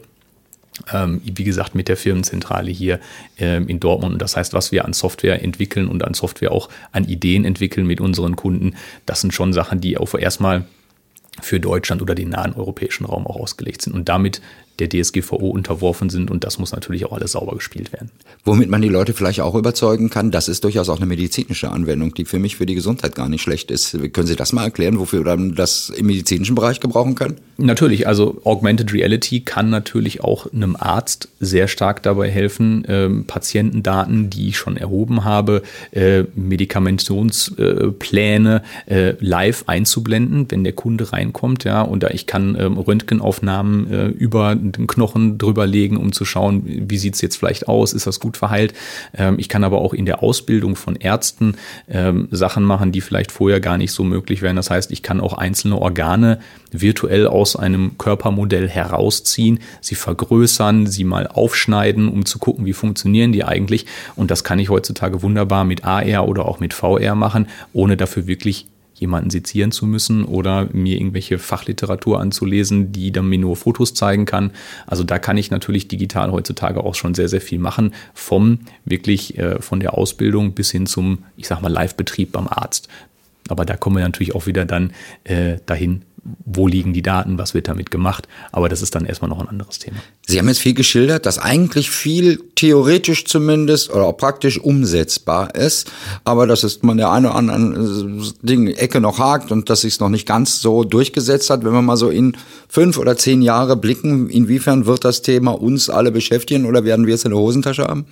Ähm, 0.91 1.21
wie 1.23 1.43
gesagt, 1.43 1.75
mit 1.75 1.87
der 1.87 1.97
Firmenzentrale 1.97 2.71
hier 2.71 2.99
ähm, 3.37 3.67
in 3.67 3.79
Dortmund. 3.79 4.13
Und 4.13 4.21
das 4.21 4.35
heißt, 4.35 4.53
was 4.53 4.71
wir 4.71 4.83
an 4.83 4.93
Software 4.93 5.43
entwickeln 5.43 5.87
und 5.87 6.03
an 6.03 6.15
Software 6.15 6.51
auch 6.51 6.69
an 6.91 7.05
Ideen 7.05 7.45
entwickeln 7.45 7.85
mit 7.85 8.01
unseren 8.01 8.35
Kunden, 8.35 8.73
das 9.05 9.21
sind 9.21 9.31
schon 9.31 9.53
Sachen, 9.53 9.79
die 9.79 9.97
auch 9.97 10.15
erstmal 10.15 10.65
für 11.41 11.59
Deutschland 11.59 12.01
oder 12.01 12.15
den 12.15 12.29
nahen 12.29 12.53
europäischen 12.53 13.05
Raum 13.05 13.27
auch 13.27 13.37
ausgelegt 13.37 13.81
sind. 13.81 13.93
Und 13.93 14.09
damit 14.09 14.41
der 14.79 14.89
DSGVO 14.89 15.49
unterworfen 15.49 16.09
sind 16.09 16.31
und 16.31 16.43
das 16.43 16.59
muss 16.59 16.71
natürlich 16.71 17.05
auch 17.05 17.13
alles 17.13 17.33
sauber 17.33 17.55
gespielt 17.55 17.93
werden. 17.93 18.09
Womit 18.45 18.69
man 18.69 18.81
die 18.81 18.89
Leute 18.89 19.13
vielleicht 19.13 19.41
auch 19.41 19.55
überzeugen 19.55 20.09
kann, 20.09 20.31
das 20.31 20.47
ist 20.47 20.63
durchaus 20.63 20.89
auch 20.89 20.97
eine 20.97 21.05
medizinische 21.05 21.69
Anwendung, 21.71 22.13
die 22.13 22.25
für 22.25 22.39
mich 22.39 22.55
für 22.55 22.65
die 22.65 22.75
Gesundheit 22.75 23.15
gar 23.15 23.29
nicht 23.29 23.41
schlecht 23.41 23.71
ist. 23.71 23.97
Können 24.13 24.27
Sie 24.27 24.35
das 24.35 24.53
mal 24.53 24.63
erklären, 24.63 24.99
wofür 24.99 25.21
wir 25.21 25.25
dann 25.25 25.55
das 25.55 25.89
im 25.89 26.05
medizinischen 26.07 26.55
Bereich 26.55 26.79
gebrauchen 26.79 27.15
können? 27.15 27.37
Natürlich, 27.57 28.07
also 28.07 28.39
Augmented 28.45 28.93
Reality 28.93 29.41
kann 29.41 29.69
natürlich 29.69 30.23
auch 30.23 30.47
einem 30.53 30.77
Arzt 30.77 31.27
sehr 31.39 31.67
stark 31.67 32.03
dabei 32.03 32.29
helfen, 32.29 32.85
ähm, 32.87 33.25
Patientendaten, 33.25 34.29
die 34.29 34.49
ich 34.49 34.57
schon 34.57 34.77
erhoben 34.77 35.25
habe, 35.25 35.63
äh, 35.91 36.23
Medikamentionspläne 36.35 38.61
äh, 38.85 39.15
live 39.19 39.63
einzublenden, 39.67 40.45
wenn 40.49 40.63
der 40.63 40.73
Kunde 40.73 41.11
reinkommt, 41.11 41.65
ja, 41.65 41.81
und 41.81 42.03
ich 42.11 42.27
kann 42.27 42.55
ähm, 42.59 42.77
Röntgenaufnahmen 42.77 43.91
äh, 43.91 44.07
über 44.07 44.55
einen 44.77 44.87
Knochen 44.87 45.37
drüber 45.37 45.67
legen, 45.67 45.97
um 45.97 46.11
zu 46.11 46.25
schauen, 46.25 46.63
wie 46.65 46.97
sieht 46.97 47.15
es 47.15 47.21
jetzt 47.21 47.37
vielleicht 47.37 47.67
aus, 47.67 47.93
ist 47.93 48.07
das 48.07 48.19
gut 48.19 48.37
verheilt. 48.37 48.73
Ähm, 49.15 49.35
ich 49.39 49.49
kann 49.49 49.63
aber 49.63 49.79
auch 49.79 49.93
in 49.93 50.05
der 50.05 50.23
Ausbildung 50.23 50.75
von 50.75 50.95
Ärzten 50.95 51.55
ähm, 51.89 52.27
Sachen 52.31 52.63
machen, 52.63 52.91
die 52.91 53.01
vielleicht 53.01 53.31
vorher 53.31 53.59
gar 53.59 53.77
nicht 53.77 53.91
so 53.91 54.03
möglich 54.03 54.41
wären. 54.41 54.55
Das 54.55 54.69
heißt, 54.69 54.91
ich 54.91 55.03
kann 55.03 55.21
auch 55.21 55.33
einzelne 55.33 55.77
Organe 55.77 56.39
virtuell 56.71 57.27
aus 57.27 57.55
einem 57.55 57.97
Körpermodell 57.97 58.67
herausziehen, 58.67 59.59
sie 59.81 59.95
vergrößern, 59.95 60.87
sie 60.87 61.03
mal 61.03 61.27
aufschneiden, 61.27 62.07
um 62.07 62.25
zu 62.25 62.39
gucken, 62.39 62.65
wie 62.65 62.73
funktionieren 62.73 63.31
die 63.31 63.43
eigentlich. 63.43 63.85
Und 64.15 64.31
das 64.31 64.43
kann 64.43 64.59
ich 64.59 64.69
heutzutage 64.69 65.21
wunderbar 65.21 65.63
mit 65.63 65.83
AR 65.83 66.27
oder 66.27 66.45
auch 66.45 66.59
mit 66.59 66.73
VR 66.73 67.15
machen, 67.15 67.47
ohne 67.73 67.97
dafür 67.97 68.27
wirklich 68.27 68.67
jemanden 68.99 69.29
sezieren 69.29 69.71
zu 69.71 69.85
müssen 69.85 70.25
oder 70.25 70.67
mir 70.73 70.97
irgendwelche 70.97 71.39
Fachliteratur 71.39 72.19
anzulesen, 72.19 72.91
die 72.91 73.11
dann 73.11 73.27
mir 73.27 73.39
nur 73.39 73.55
Fotos 73.55 73.93
zeigen 73.93 74.25
kann. 74.25 74.51
Also 74.87 75.03
da 75.03 75.19
kann 75.19 75.37
ich 75.37 75.51
natürlich 75.51 75.87
digital 75.87 76.31
heutzutage 76.31 76.83
auch 76.83 76.95
schon 76.95 77.13
sehr, 77.13 77.29
sehr 77.29 77.41
viel 77.41 77.59
machen, 77.59 77.93
vom 78.13 78.59
wirklich 78.85 79.37
äh, 79.37 79.61
von 79.61 79.79
der 79.79 79.97
Ausbildung 79.97 80.53
bis 80.53 80.71
hin 80.71 80.85
zum, 80.85 81.23
ich 81.37 81.47
sag 81.47 81.61
mal, 81.61 81.71
Live-Betrieb 81.71 82.31
beim 82.31 82.47
Arzt. 82.47 82.89
Aber 83.47 83.65
da 83.65 83.75
kommen 83.75 83.97
wir 83.97 84.03
natürlich 84.03 84.35
auch 84.35 84.45
wieder 84.45 84.65
dann 84.65 84.91
äh, 85.23 85.57
dahin, 85.65 86.03
wo 86.45 86.67
liegen 86.67 86.93
die 86.93 87.01
Daten, 87.01 87.37
was 87.37 87.53
wird 87.53 87.67
damit 87.67 87.91
gemacht. 87.91 88.27
Aber 88.51 88.69
das 88.69 88.81
ist 88.81 88.95
dann 88.95 89.05
erstmal 89.05 89.29
noch 89.29 89.39
ein 89.39 89.47
anderes 89.47 89.79
Thema. 89.79 89.97
Sie 90.27 90.37
haben 90.37 90.47
jetzt 90.47 90.59
viel 90.59 90.73
geschildert, 90.73 91.25
dass 91.25 91.39
eigentlich 91.39 91.89
viel 91.89 92.41
theoretisch 92.55 93.25
zumindest 93.25 93.89
oder 93.89 94.05
auch 94.05 94.17
praktisch 94.17 94.59
umsetzbar 94.59 95.55
ist, 95.55 95.91
aber 96.23 96.47
dass 96.47 96.63
es 96.63 96.81
man 96.83 96.97
der 96.97 97.11
eine 97.11 97.29
oder 97.29 97.37
anderen 97.37 98.21
äh, 98.21 98.31
Ding, 98.41 98.67
Ecke 98.67 99.01
noch 99.01 99.19
hakt 99.19 99.51
und 99.51 99.69
dass 99.69 99.81
sich 99.81 99.93
es 99.93 99.99
noch 99.99 100.09
nicht 100.09 100.27
ganz 100.27 100.61
so 100.61 100.83
durchgesetzt 100.83 101.49
hat. 101.49 101.63
Wenn 101.63 101.73
wir 101.73 101.81
mal 101.81 101.97
so 101.97 102.09
in 102.09 102.37
fünf 102.67 102.97
oder 102.97 103.17
zehn 103.17 103.41
Jahre 103.41 103.75
blicken, 103.75 104.29
inwiefern 104.29 104.85
wird 104.85 105.05
das 105.05 105.21
Thema 105.21 105.51
uns 105.51 105.89
alle 105.89 106.11
beschäftigen 106.11 106.65
oder 106.65 106.83
werden 106.83 107.07
wir 107.07 107.15
es 107.15 107.25
in 107.25 107.31
der 107.31 107.39
Hosentasche 107.39 107.83
haben? 107.83 108.05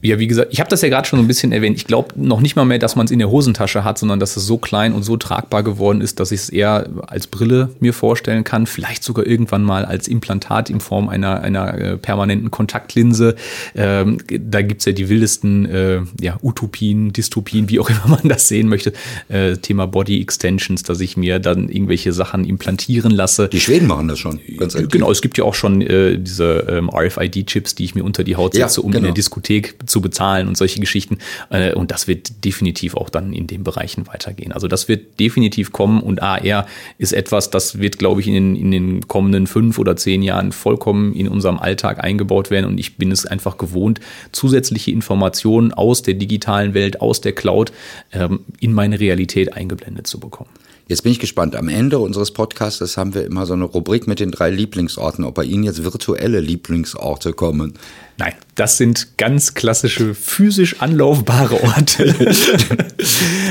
Ja, 0.00 0.20
wie 0.20 0.28
gesagt, 0.28 0.52
ich 0.52 0.60
habe 0.60 0.70
das 0.70 0.82
ja 0.82 0.88
gerade 0.88 1.08
schon 1.08 1.18
ein 1.18 1.26
bisschen 1.26 1.50
erwähnt. 1.50 1.76
Ich 1.76 1.84
glaube 1.84 2.10
noch 2.14 2.40
nicht 2.40 2.54
mal 2.54 2.64
mehr, 2.64 2.78
dass 2.78 2.94
man 2.94 3.06
es 3.06 3.10
in 3.10 3.18
der 3.18 3.30
Hosentasche 3.30 3.82
hat, 3.82 3.98
sondern 3.98 4.20
dass 4.20 4.36
es 4.36 4.46
so 4.46 4.56
klein 4.56 4.92
und 4.92 5.02
so 5.02 5.16
tragbar 5.16 5.64
geworden 5.64 6.00
ist, 6.00 6.20
dass 6.20 6.30
ich 6.30 6.40
es 6.40 6.48
eher 6.50 6.88
als 7.08 7.26
Brille 7.26 7.70
mir 7.80 7.92
vorstellen 7.92 8.44
kann. 8.44 8.66
Vielleicht 8.66 9.02
sogar 9.02 9.26
irgendwann 9.26 9.64
mal 9.64 9.84
als 9.84 10.06
Implantat 10.06 10.70
in 10.70 10.78
Form 10.78 11.08
einer, 11.08 11.40
einer 11.40 11.74
äh, 11.74 11.96
permanenten 11.96 12.52
Kontaktlinse. 12.52 13.34
Ähm, 13.74 14.18
da 14.28 14.62
gibt's 14.62 14.84
ja 14.84 14.92
die 14.92 15.08
wildesten 15.08 15.66
äh, 15.66 16.00
ja, 16.20 16.38
Utopien, 16.42 17.12
Dystopien, 17.12 17.68
wie 17.68 17.80
auch 17.80 17.90
immer 17.90 18.06
man 18.06 18.28
das 18.28 18.46
sehen 18.46 18.68
möchte. 18.68 18.92
Äh, 19.28 19.56
Thema 19.56 19.86
Body 19.86 20.22
Extensions, 20.22 20.84
dass 20.84 21.00
ich 21.00 21.16
mir 21.16 21.40
dann 21.40 21.68
irgendwelche 21.68 22.12
Sachen 22.12 22.44
implantieren 22.44 23.10
lasse. 23.10 23.48
Die 23.48 23.58
Schweden 23.58 23.88
machen 23.88 24.06
das 24.06 24.20
schon. 24.20 24.38
Ganz 24.58 24.74
genau, 24.74 25.10
es 25.10 25.22
gibt 25.22 25.38
ja 25.38 25.44
auch 25.44 25.54
schon 25.54 25.80
äh, 25.82 26.18
diese 26.18 26.66
ähm, 26.68 26.88
RFID-Chips, 26.88 27.74
die 27.74 27.84
ich 27.84 27.96
mir 27.96 28.04
unter 28.04 28.22
die 28.22 28.36
Haut 28.36 28.54
setze, 28.54 28.80
ja, 28.80 28.84
um 28.84 28.92
genau. 28.92 28.98
in 28.98 29.04
der 29.06 29.14
Diskothek 29.14 29.74
zu 29.88 30.00
bezahlen 30.00 30.48
und 30.48 30.56
solche 30.56 30.80
Geschichten. 30.80 31.18
Äh, 31.50 31.74
und 31.74 31.90
das 31.90 32.08
wird 32.08 32.44
definitiv 32.44 32.94
auch 32.94 33.10
dann 33.10 33.32
in 33.32 33.46
den 33.46 33.64
Bereichen 33.64 34.06
weitergehen. 34.06 34.52
Also 34.52 34.68
das 34.68 34.88
wird 34.88 35.18
definitiv 35.18 35.72
kommen 35.72 36.00
und 36.00 36.22
AR 36.22 36.66
ist 36.98 37.12
etwas, 37.12 37.50
das 37.50 37.78
wird, 37.78 37.98
glaube 37.98 38.20
ich, 38.20 38.28
in 38.28 38.34
den, 38.34 38.56
in 38.56 38.70
den 38.70 39.08
kommenden 39.08 39.46
fünf 39.46 39.78
oder 39.78 39.96
zehn 39.96 40.22
Jahren 40.22 40.52
vollkommen 40.52 41.14
in 41.14 41.28
unserem 41.28 41.58
Alltag 41.58 42.02
eingebaut 42.02 42.50
werden. 42.50 42.66
Und 42.66 42.78
ich 42.78 42.96
bin 42.96 43.10
es 43.10 43.26
einfach 43.26 43.58
gewohnt, 43.58 44.00
zusätzliche 44.32 44.90
Informationen 44.90 45.72
aus 45.72 46.02
der 46.02 46.14
digitalen 46.14 46.74
Welt, 46.74 47.00
aus 47.00 47.20
der 47.20 47.32
Cloud 47.32 47.72
ähm, 48.12 48.40
in 48.60 48.72
meine 48.72 49.00
Realität 49.00 49.54
eingeblendet 49.54 50.06
zu 50.06 50.20
bekommen. 50.20 50.50
Jetzt 50.88 51.02
bin 51.02 51.12
ich 51.12 51.18
gespannt. 51.18 51.54
Am 51.54 51.68
Ende 51.68 51.98
unseres 51.98 52.30
Podcasts 52.30 52.96
haben 52.96 53.12
wir 53.12 53.26
immer 53.26 53.44
so 53.44 53.52
eine 53.52 53.64
Rubrik 53.64 54.06
mit 54.06 54.20
den 54.20 54.30
drei 54.30 54.48
Lieblingsorten, 54.48 55.22
ob 55.22 55.34
bei 55.34 55.44
Ihnen 55.44 55.64
jetzt 55.64 55.84
virtuelle 55.84 56.40
Lieblingsorte 56.40 57.34
kommen. 57.34 57.74
Nein, 58.18 58.32
das 58.56 58.78
sind 58.78 59.16
ganz 59.16 59.54
klassische 59.54 60.12
physisch 60.12 60.80
anlaufbare 60.80 61.62
Orte. 61.62 62.14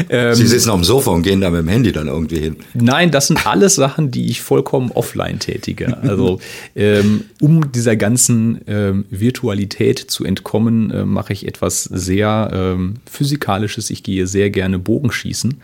Ähm, 0.10 0.36
Sie 0.36 0.46
sitzen 0.46 0.70
auf 0.70 0.76
dem 0.76 0.84
Sofa 0.84 1.12
und 1.12 1.24
gehen 1.24 1.42
da 1.42 1.50
mit 1.50 1.62
dem 1.62 1.68
Handy 1.68 1.92
dann 1.92 2.08
irgendwie 2.08 2.40
hin. 2.40 2.58
Nein, 2.74 3.12
das 3.12 3.28
sind 3.28 3.48
alles 3.48 3.76
Sachen, 3.76 4.12
die 4.12 4.28
ich 4.28 4.42
vollkommen 4.42 4.92
offline 4.92 5.40
tätige. 5.40 5.98
Also 6.02 6.40
ähm, 6.76 7.26
um 7.42 7.72
dieser 7.72 7.96
ganzen 7.96 8.62
ähm, 8.68 9.06
Virtualität 9.10 10.00
zu 10.00 10.24
entkommen, 10.24 10.92
äh, 10.92 11.06
mache 11.06 11.34
ich 11.34 11.48
etwas 11.48 11.84
sehr 11.84 12.52
ähm, 12.54 12.96
physikalisches. 13.10 13.90
Ich 13.90 14.04
gehe 14.04 14.28
sehr 14.28 14.50
gerne 14.50 14.80
Bogenschießen, 14.80 15.56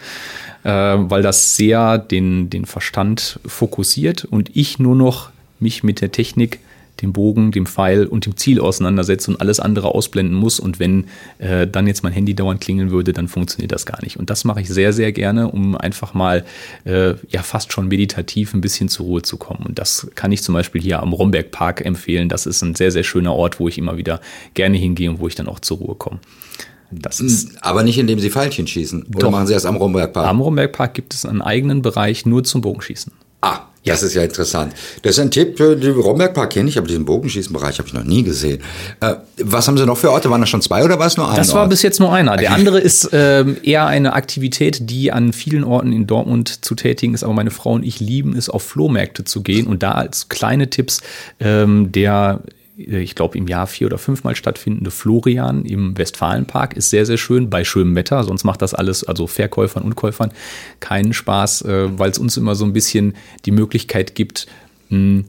äh, 0.63 0.69
weil 0.69 1.21
das 1.21 1.55
sehr 1.55 1.97
den, 1.97 2.49
den 2.49 2.65
Verstand 2.65 3.39
fokussiert 3.45 4.25
und 4.25 4.51
ich 4.55 4.79
nur 4.79 4.95
noch 4.95 5.29
mich 5.59 5.83
mit 5.83 6.01
der 6.01 6.11
Technik 6.11 6.59
dem 7.01 7.13
Bogen, 7.13 7.51
dem 7.51 7.65
Pfeil 7.65 8.05
und 8.05 8.25
dem 8.25 8.37
Ziel 8.37 8.59
auseinandersetzt 8.59 9.27
und 9.27 9.41
alles 9.41 9.59
andere 9.59 9.89
ausblenden 9.89 10.35
muss. 10.35 10.59
Und 10.59 10.79
wenn 10.79 11.05
äh, 11.39 11.67
dann 11.67 11.87
jetzt 11.87 12.03
mein 12.03 12.13
Handy 12.13 12.35
dauernd 12.35 12.61
klingeln 12.61 12.91
würde, 12.91 13.13
dann 13.13 13.27
funktioniert 13.27 13.71
das 13.71 13.85
gar 13.85 14.01
nicht. 14.03 14.17
Und 14.17 14.29
das 14.29 14.43
mache 14.43 14.61
ich 14.61 14.69
sehr, 14.69 14.93
sehr 14.93 15.11
gerne, 15.11 15.49
um 15.49 15.75
einfach 15.75 16.13
mal 16.13 16.45
äh, 16.85 17.15
ja 17.29 17.41
fast 17.41 17.73
schon 17.73 17.87
meditativ 17.87 18.53
ein 18.53 18.61
bisschen 18.61 18.89
zur 18.89 19.05
Ruhe 19.05 19.21
zu 19.21 19.37
kommen. 19.37 19.65
Und 19.65 19.79
das 19.79 20.07
kann 20.15 20.31
ich 20.31 20.43
zum 20.43 20.53
Beispiel 20.53 20.81
hier 20.81 21.01
am 21.01 21.13
Romberg 21.13 21.51
Park 21.51 21.85
empfehlen. 21.85 22.29
Das 22.29 22.45
ist 22.45 22.61
ein 22.61 22.75
sehr, 22.75 22.91
sehr 22.91 23.03
schöner 23.03 23.33
Ort, 23.33 23.59
wo 23.59 23.67
ich 23.67 23.77
immer 23.77 23.97
wieder 23.97 24.21
gerne 24.53 24.77
hingehe 24.77 25.09
und 25.09 25.19
wo 25.19 25.27
ich 25.27 25.35
dann 25.35 25.47
auch 25.47 25.59
zur 25.59 25.77
Ruhe 25.77 25.95
komme. 25.95 26.19
Das 26.91 27.19
ist 27.19 27.63
Aber 27.63 27.83
nicht 27.83 27.97
indem 27.97 28.19
Sie 28.19 28.29
Pfeilchen 28.29 28.67
schießen. 28.67 29.03
Oder 29.03 29.19
doch, 29.19 29.31
machen 29.31 29.47
Sie 29.47 29.53
das 29.53 29.65
am 29.65 29.77
Romberg 29.77 30.13
Park? 30.13 30.27
Am 30.27 30.39
Romberg 30.39 30.73
Park 30.73 30.93
gibt 30.93 31.13
es 31.13 31.25
einen 31.25 31.41
eigenen 31.41 31.81
Bereich 31.81 32.25
nur 32.25 32.43
zum 32.43 32.61
Bogenschießen. 32.61 33.11
Ah, 33.41 33.61
das 33.85 34.03
ist 34.03 34.13
ja 34.13 34.23
interessant. 34.23 34.73
Das 35.01 35.13
ist 35.13 35.19
ein 35.19 35.31
Tipp, 35.31 35.57
den 35.57 35.93
Rombergpark 35.93 36.51
kenne 36.51 36.69
ich, 36.69 36.77
aber 36.77 36.87
diesen 36.87 37.05
Bogenschießenbereich 37.05 37.79
habe 37.79 37.87
ich 37.87 37.93
noch 37.93 38.03
nie 38.03 38.23
gesehen. 38.23 38.61
Äh, 39.01 39.15
was 39.37 39.67
haben 39.67 39.77
Sie 39.77 39.85
noch 39.85 39.97
für 39.97 40.11
Orte? 40.11 40.29
Waren 40.29 40.41
das 40.41 40.49
schon 40.49 40.61
zwei 40.61 40.83
oder 40.83 40.99
war 40.99 41.07
es 41.07 41.17
nur 41.17 41.27
einer? 41.27 41.37
Das 41.37 41.53
war 41.53 41.61
Ort? 41.61 41.69
bis 41.69 41.81
jetzt 41.81 41.99
nur 41.99 42.13
einer. 42.13 42.37
Der 42.37 42.53
andere 42.53 42.79
ist 42.79 43.09
ähm, 43.11 43.57
eher 43.61 43.85
eine 43.85 44.13
Aktivität, 44.13 44.89
die 44.89 45.11
an 45.11 45.33
vielen 45.33 45.63
Orten 45.63 45.91
in 45.91 46.07
Dortmund 46.07 46.63
zu 46.63 46.75
tätigen 46.75 47.13
ist, 47.13 47.23
aber 47.23 47.33
meine 47.33 47.51
Frau 47.51 47.73
und 47.73 47.83
ich 47.83 47.99
lieben 47.99 48.35
es, 48.37 48.49
auf 48.49 48.63
Flohmärkte 48.63 49.25
zu 49.25 49.41
gehen 49.41 49.67
und 49.67 49.83
da 49.83 49.91
als 49.91 50.29
kleine 50.29 50.69
Tipps 50.69 51.01
ähm, 51.39 51.91
der 51.91 52.41
ich 52.75 53.15
glaube, 53.15 53.37
im 53.37 53.47
Jahr 53.47 53.67
vier 53.67 53.87
oder 53.87 53.97
fünfmal 53.97 54.35
stattfindende 54.35 54.91
Florian 54.91 55.65
im 55.65 55.97
Westfalenpark 55.97 56.75
ist 56.75 56.89
sehr, 56.89 57.05
sehr 57.05 57.17
schön 57.17 57.49
bei 57.49 57.63
schönem 57.63 57.95
Wetter. 57.95 58.23
Sonst 58.23 58.43
macht 58.43 58.61
das 58.61 58.73
alles, 58.73 59.03
also 59.03 59.27
Verkäufern 59.27 59.83
und 59.83 59.95
Käufern, 59.95 60.31
keinen 60.79 61.13
Spaß, 61.13 61.63
äh, 61.63 61.99
weil 61.99 62.09
es 62.11 62.17
uns 62.17 62.37
immer 62.37 62.55
so 62.55 62.65
ein 62.65 62.73
bisschen 62.73 63.15
die 63.45 63.51
Möglichkeit 63.51 64.15
gibt, 64.15 64.47
mh, 64.89 65.25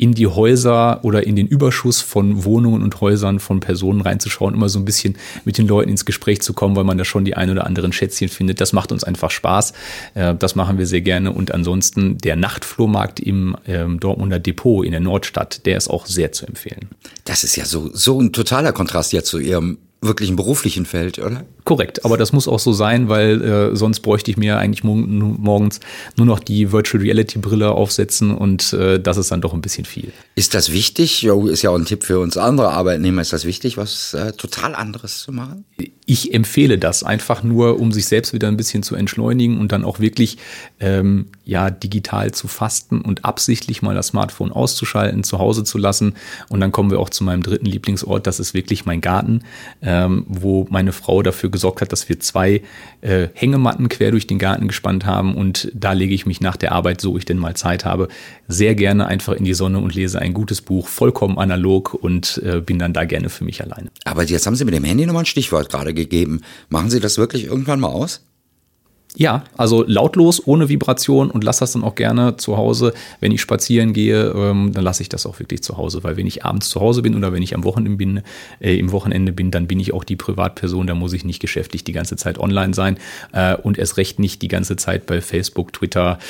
in 0.00 0.12
die 0.12 0.26
Häuser 0.26 1.04
oder 1.04 1.26
in 1.26 1.36
den 1.36 1.46
Überschuss 1.46 2.00
von 2.00 2.44
Wohnungen 2.44 2.82
und 2.82 3.00
Häusern 3.02 3.38
von 3.38 3.60
Personen 3.60 4.00
reinzuschauen, 4.00 4.54
immer 4.54 4.70
so 4.70 4.78
ein 4.78 4.86
bisschen 4.86 5.16
mit 5.44 5.58
den 5.58 5.68
Leuten 5.68 5.90
ins 5.90 6.06
Gespräch 6.06 6.40
zu 6.40 6.54
kommen, 6.54 6.74
weil 6.74 6.84
man 6.84 6.96
da 6.96 7.04
schon 7.04 7.26
die 7.26 7.36
ein 7.36 7.50
oder 7.50 7.66
anderen 7.66 7.92
Schätzchen 7.92 8.30
findet. 8.30 8.62
Das 8.62 8.72
macht 8.72 8.92
uns 8.92 9.04
einfach 9.04 9.30
Spaß. 9.30 9.74
Äh, 10.14 10.34
das 10.36 10.54
machen 10.54 10.78
wir 10.78 10.86
sehr 10.86 11.02
gerne. 11.02 11.32
Und 11.32 11.52
ansonsten 11.52 12.16
der 12.16 12.36
Nachtflohmarkt 12.36 13.20
im 13.20 13.56
ähm, 13.66 14.00
Dortmunder 14.00 14.38
Depot 14.38 14.86
in 14.86 14.92
der 14.92 15.00
Nordstadt, 15.00 15.66
der 15.66 15.76
ist 15.76 15.90
auch 15.90 16.06
sehr 16.06 16.32
zu 16.32 16.46
empfehlen. 16.46 16.88
Das 17.26 17.44
ist 17.44 17.56
ja 17.56 17.66
so, 17.66 17.90
so 17.92 18.18
ein 18.18 18.32
totaler 18.32 18.72
Kontrast 18.72 19.12
ja 19.12 19.22
zu 19.22 19.38
Ihrem 19.38 19.76
wirklichen 20.02 20.34
beruflichen 20.34 20.86
Feld, 20.86 21.18
oder? 21.18 21.44
Korrekt, 21.64 22.06
aber 22.06 22.16
das 22.16 22.32
muss 22.32 22.48
auch 22.48 22.58
so 22.58 22.72
sein, 22.72 23.08
weil 23.08 23.42
äh, 23.42 23.76
sonst 23.76 24.00
bräuchte 24.00 24.30
ich 24.30 24.38
mir 24.38 24.58
eigentlich 24.58 24.82
morgens 24.82 25.80
nur 26.16 26.26
noch 26.26 26.40
die 26.40 26.72
Virtual 26.72 27.02
Reality 27.02 27.38
Brille 27.38 27.72
aufsetzen 27.72 28.34
und 28.34 28.72
äh, 28.72 28.98
das 28.98 29.18
ist 29.18 29.30
dann 29.30 29.42
doch 29.42 29.52
ein 29.52 29.60
bisschen 29.60 29.84
viel. 29.84 30.12
Ist 30.36 30.54
das 30.54 30.72
wichtig? 30.72 31.20
Jo, 31.20 31.46
ist 31.46 31.62
ja 31.62 31.70
auch 31.70 31.78
ein 31.78 31.84
Tipp 31.84 32.04
für 32.04 32.18
uns 32.18 32.38
andere 32.38 32.70
Arbeitnehmer. 32.70 33.20
Ist 33.20 33.34
das 33.34 33.44
wichtig, 33.44 33.76
was 33.76 34.14
äh, 34.14 34.32
total 34.32 34.74
anderes 34.74 35.18
zu 35.18 35.32
machen? 35.32 35.66
Ich 36.06 36.32
empfehle 36.32 36.78
das 36.78 37.04
einfach 37.04 37.42
nur, 37.42 37.78
um 37.78 37.92
sich 37.92 38.06
selbst 38.06 38.32
wieder 38.32 38.48
ein 38.48 38.56
bisschen 38.56 38.82
zu 38.82 38.94
entschleunigen 38.94 39.60
und 39.60 39.70
dann 39.70 39.84
auch 39.84 40.00
wirklich 40.00 40.38
ähm, 40.80 41.26
ja 41.44 41.70
digital 41.70 42.32
zu 42.32 42.48
fasten 42.48 43.02
und 43.02 43.24
absichtlich 43.26 43.82
mal 43.82 43.94
das 43.94 44.08
Smartphone 44.08 44.50
auszuschalten, 44.50 45.24
zu 45.24 45.38
Hause 45.38 45.62
zu 45.62 45.76
lassen. 45.76 46.14
Und 46.48 46.60
dann 46.60 46.72
kommen 46.72 46.90
wir 46.90 47.00
auch 47.00 47.10
zu 47.10 47.22
meinem 47.22 47.42
dritten 47.42 47.66
Lieblingsort. 47.66 48.26
Das 48.26 48.40
ist 48.40 48.54
wirklich 48.54 48.86
mein 48.86 49.00
Garten, 49.00 49.42
ähm, 49.90 50.24
wo 50.28 50.66
meine 50.70 50.92
Frau 50.92 51.22
dafür 51.22 51.50
gesorgt 51.50 51.80
hat, 51.80 51.90
dass 51.90 52.08
wir 52.08 52.20
zwei 52.20 52.62
äh, 53.00 53.28
Hängematten 53.34 53.88
quer 53.88 54.12
durch 54.12 54.28
den 54.28 54.38
Garten 54.38 54.68
gespannt 54.68 55.04
haben. 55.04 55.34
Und 55.34 55.70
da 55.74 55.92
lege 55.92 56.14
ich 56.14 56.26
mich 56.26 56.40
nach 56.40 56.56
der 56.56 56.72
Arbeit, 56.72 57.00
so 57.00 57.16
ich 57.16 57.24
denn 57.24 57.38
mal 57.38 57.56
Zeit 57.56 57.84
habe, 57.84 58.06
sehr 58.46 58.76
gerne 58.76 59.06
einfach 59.06 59.32
in 59.32 59.44
die 59.44 59.54
Sonne 59.54 59.80
und 59.80 59.94
lese 59.94 60.20
ein 60.20 60.32
gutes 60.32 60.60
Buch, 60.60 60.86
vollkommen 60.86 61.38
analog 61.38 61.94
und 61.94 62.40
äh, 62.44 62.60
bin 62.60 62.78
dann 62.78 62.92
da 62.92 63.04
gerne 63.04 63.30
für 63.30 63.44
mich 63.44 63.62
alleine. 63.62 63.90
Aber 64.04 64.22
jetzt 64.22 64.46
haben 64.46 64.54
Sie 64.54 64.64
mit 64.64 64.74
dem 64.74 64.84
Handy 64.84 65.06
nochmal 65.06 65.24
ein 65.24 65.26
Stichwort 65.26 65.68
gerade 65.68 65.92
gegeben. 65.92 66.42
Machen 66.68 66.90
Sie 66.90 67.00
das 67.00 67.18
wirklich 67.18 67.46
irgendwann 67.46 67.80
mal 67.80 67.88
aus? 67.88 68.24
Ja, 69.16 69.42
also 69.56 69.84
lautlos, 69.86 70.46
ohne 70.46 70.68
Vibration 70.68 71.32
und 71.32 71.42
lass 71.42 71.58
das 71.58 71.72
dann 71.72 71.82
auch 71.82 71.96
gerne 71.96 72.36
zu 72.36 72.56
Hause. 72.56 72.94
Wenn 73.18 73.32
ich 73.32 73.40
spazieren 73.40 73.92
gehe, 73.92 74.28
ähm, 74.30 74.70
dann 74.72 74.84
lasse 74.84 75.02
ich 75.02 75.08
das 75.08 75.26
auch 75.26 75.40
wirklich 75.40 75.64
zu 75.64 75.76
Hause, 75.76 76.04
weil 76.04 76.16
wenn 76.16 76.28
ich 76.28 76.44
abends 76.44 76.68
zu 76.68 76.80
Hause 76.80 77.02
bin 77.02 77.16
oder 77.16 77.32
wenn 77.32 77.42
ich 77.42 77.54
am 77.56 77.64
Wochenende 77.64 77.96
bin, 77.96 78.22
äh, 78.60 78.76
im 78.76 78.92
Wochenende 78.92 79.32
bin, 79.32 79.50
dann 79.50 79.66
bin 79.66 79.80
ich 79.80 79.92
auch 79.92 80.04
die 80.04 80.14
Privatperson, 80.14 80.86
da 80.86 80.94
muss 80.94 81.12
ich 81.12 81.24
nicht 81.24 81.40
geschäftlich 81.40 81.82
die 81.82 81.92
ganze 81.92 82.14
Zeit 82.16 82.38
online 82.38 82.72
sein 82.72 82.98
äh, 83.32 83.56
und 83.56 83.78
erst 83.78 83.96
recht 83.96 84.20
nicht 84.20 84.42
die 84.42 84.48
ganze 84.48 84.76
Zeit 84.76 85.06
bei 85.06 85.20
Facebook, 85.20 85.72
Twitter, 85.72 86.20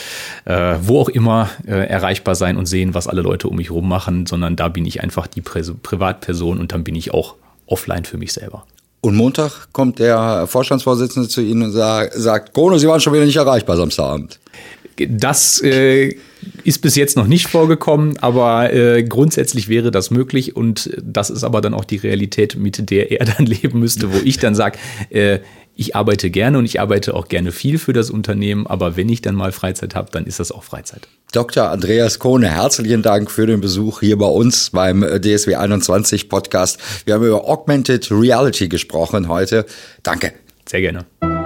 äh, 0.46 0.76
wo 0.82 1.00
auch 1.00 1.10
immer 1.10 1.50
äh, 1.66 1.86
erreichbar 1.86 2.34
sein 2.34 2.56
und 2.56 2.64
sehen, 2.64 2.94
was 2.94 3.08
alle 3.08 3.20
Leute 3.20 3.48
um 3.48 3.56
mich 3.56 3.68
herum 3.68 3.88
machen, 3.88 4.24
sondern 4.24 4.56
da 4.56 4.68
bin 4.68 4.86
ich 4.86 5.02
einfach 5.02 5.26
die 5.26 5.42
Pri 5.42 5.60
Privatperson 5.82 6.58
und 6.58 6.72
dann 6.72 6.82
bin 6.82 6.94
ich 6.94 7.12
auch 7.12 7.34
offline 7.66 8.06
für 8.06 8.16
mich 8.16 8.32
selber. 8.32 8.64
Und 9.02 9.16
Montag 9.16 9.72
kommt 9.72 9.98
der 9.98 10.46
Vorstandsvorsitzende 10.46 11.28
zu 11.28 11.40
Ihnen 11.40 11.62
und 11.62 11.72
sagt, 11.72 12.52
Kono, 12.52 12.76
Sie 12.76 12.86
waren 12.86 13.00
schon 13.00 13.14
wieder 13.14 13.24
nicht 13.24 13.36
erreichbar 13.36 13.76
Samstagabend. 13.76 14.38
Das 15.08 15.62
äh, 15.62 16.16
ist 16.64 16.82
bis 16.82 16.96
jetzt 16.96 17.16
noch 17.16 17.26
nicht 17.26 17.46
vorgekommen, 17.46 18.18
aber 18.18 18.70
äh, 18.72 19.02
grundsätzlich 19.02 19.68
wäre 19.68 19.90
das 19.90 20.10
möglich 20.10 20.56
und 20.56 20.90
das 21.02 21.30
ist 21.30 21.42
aber 21.42 21.62
dann 21.62 21.72
auch 21.72 21.86
die 21.86 21.96
Realität, 21.96 22.56
mit 22.56 22.90
der 22.90 23.10
er 23.10 23.24
dann 23.36 23.46
leben 23.46 23.78
müsste, 23.78 24.12
wo 24.12 24.18
ich 24.22 24.36
dann 24.36 24.54
sage, 24.54 24.78
äh, 25.08 25.38
ich 25.80 25.96
arbeite 25.96 26.30
gerne 26.30 26.58
und 26.58 26.66
ich 26.66 26.78
arbeite 26.78 27.14
auch 27.14 27.28
gerne 27.28 27.52
viel 27.52 27.78
für 27.78 27.94
das 27.94 28.10
Unternehmen, 28.10 28.66
aber 28.66 28.98
wenn 28.98 29.08
ich 29.08 29.22
dann 29.22 29.34
mal 29.34 29.50
Freizeit 29.50 29.94
habe, 29.94 30.10
dann 30.12 30.26
ist 30.26 30.38
das 30.38 30.52
auch 30.52 30.62
Freizeit. 30.62 31.08
Dr. 31.32 31.70
Andreas 31.70 32.18
Kohne, 32.18 32.50
herzlichen 32.50 33.00
Dank 33.00 33.30
für 33.30 33.46
den 33.46 33.62
Besuch 33.62 34.00
hier 34.00 34.18
bei 34.18 34.26
uns 34.26 34.70
beim 34.70 35.00
DSW 35.00 35.54
21 35.54 36.28
Podcast. 36.28 36.78
Wir 37.06 37.14
haben 37.14 37.24
über 37.24 37.48
Augmented 37.48 38.10
Reality 38.10 38.68
gesprochen 38.68 39.28
heute. 39.28 39.64
Danke. 40.02 40.34
Sehr 40.66 40.82
gerne. 40.82 41.39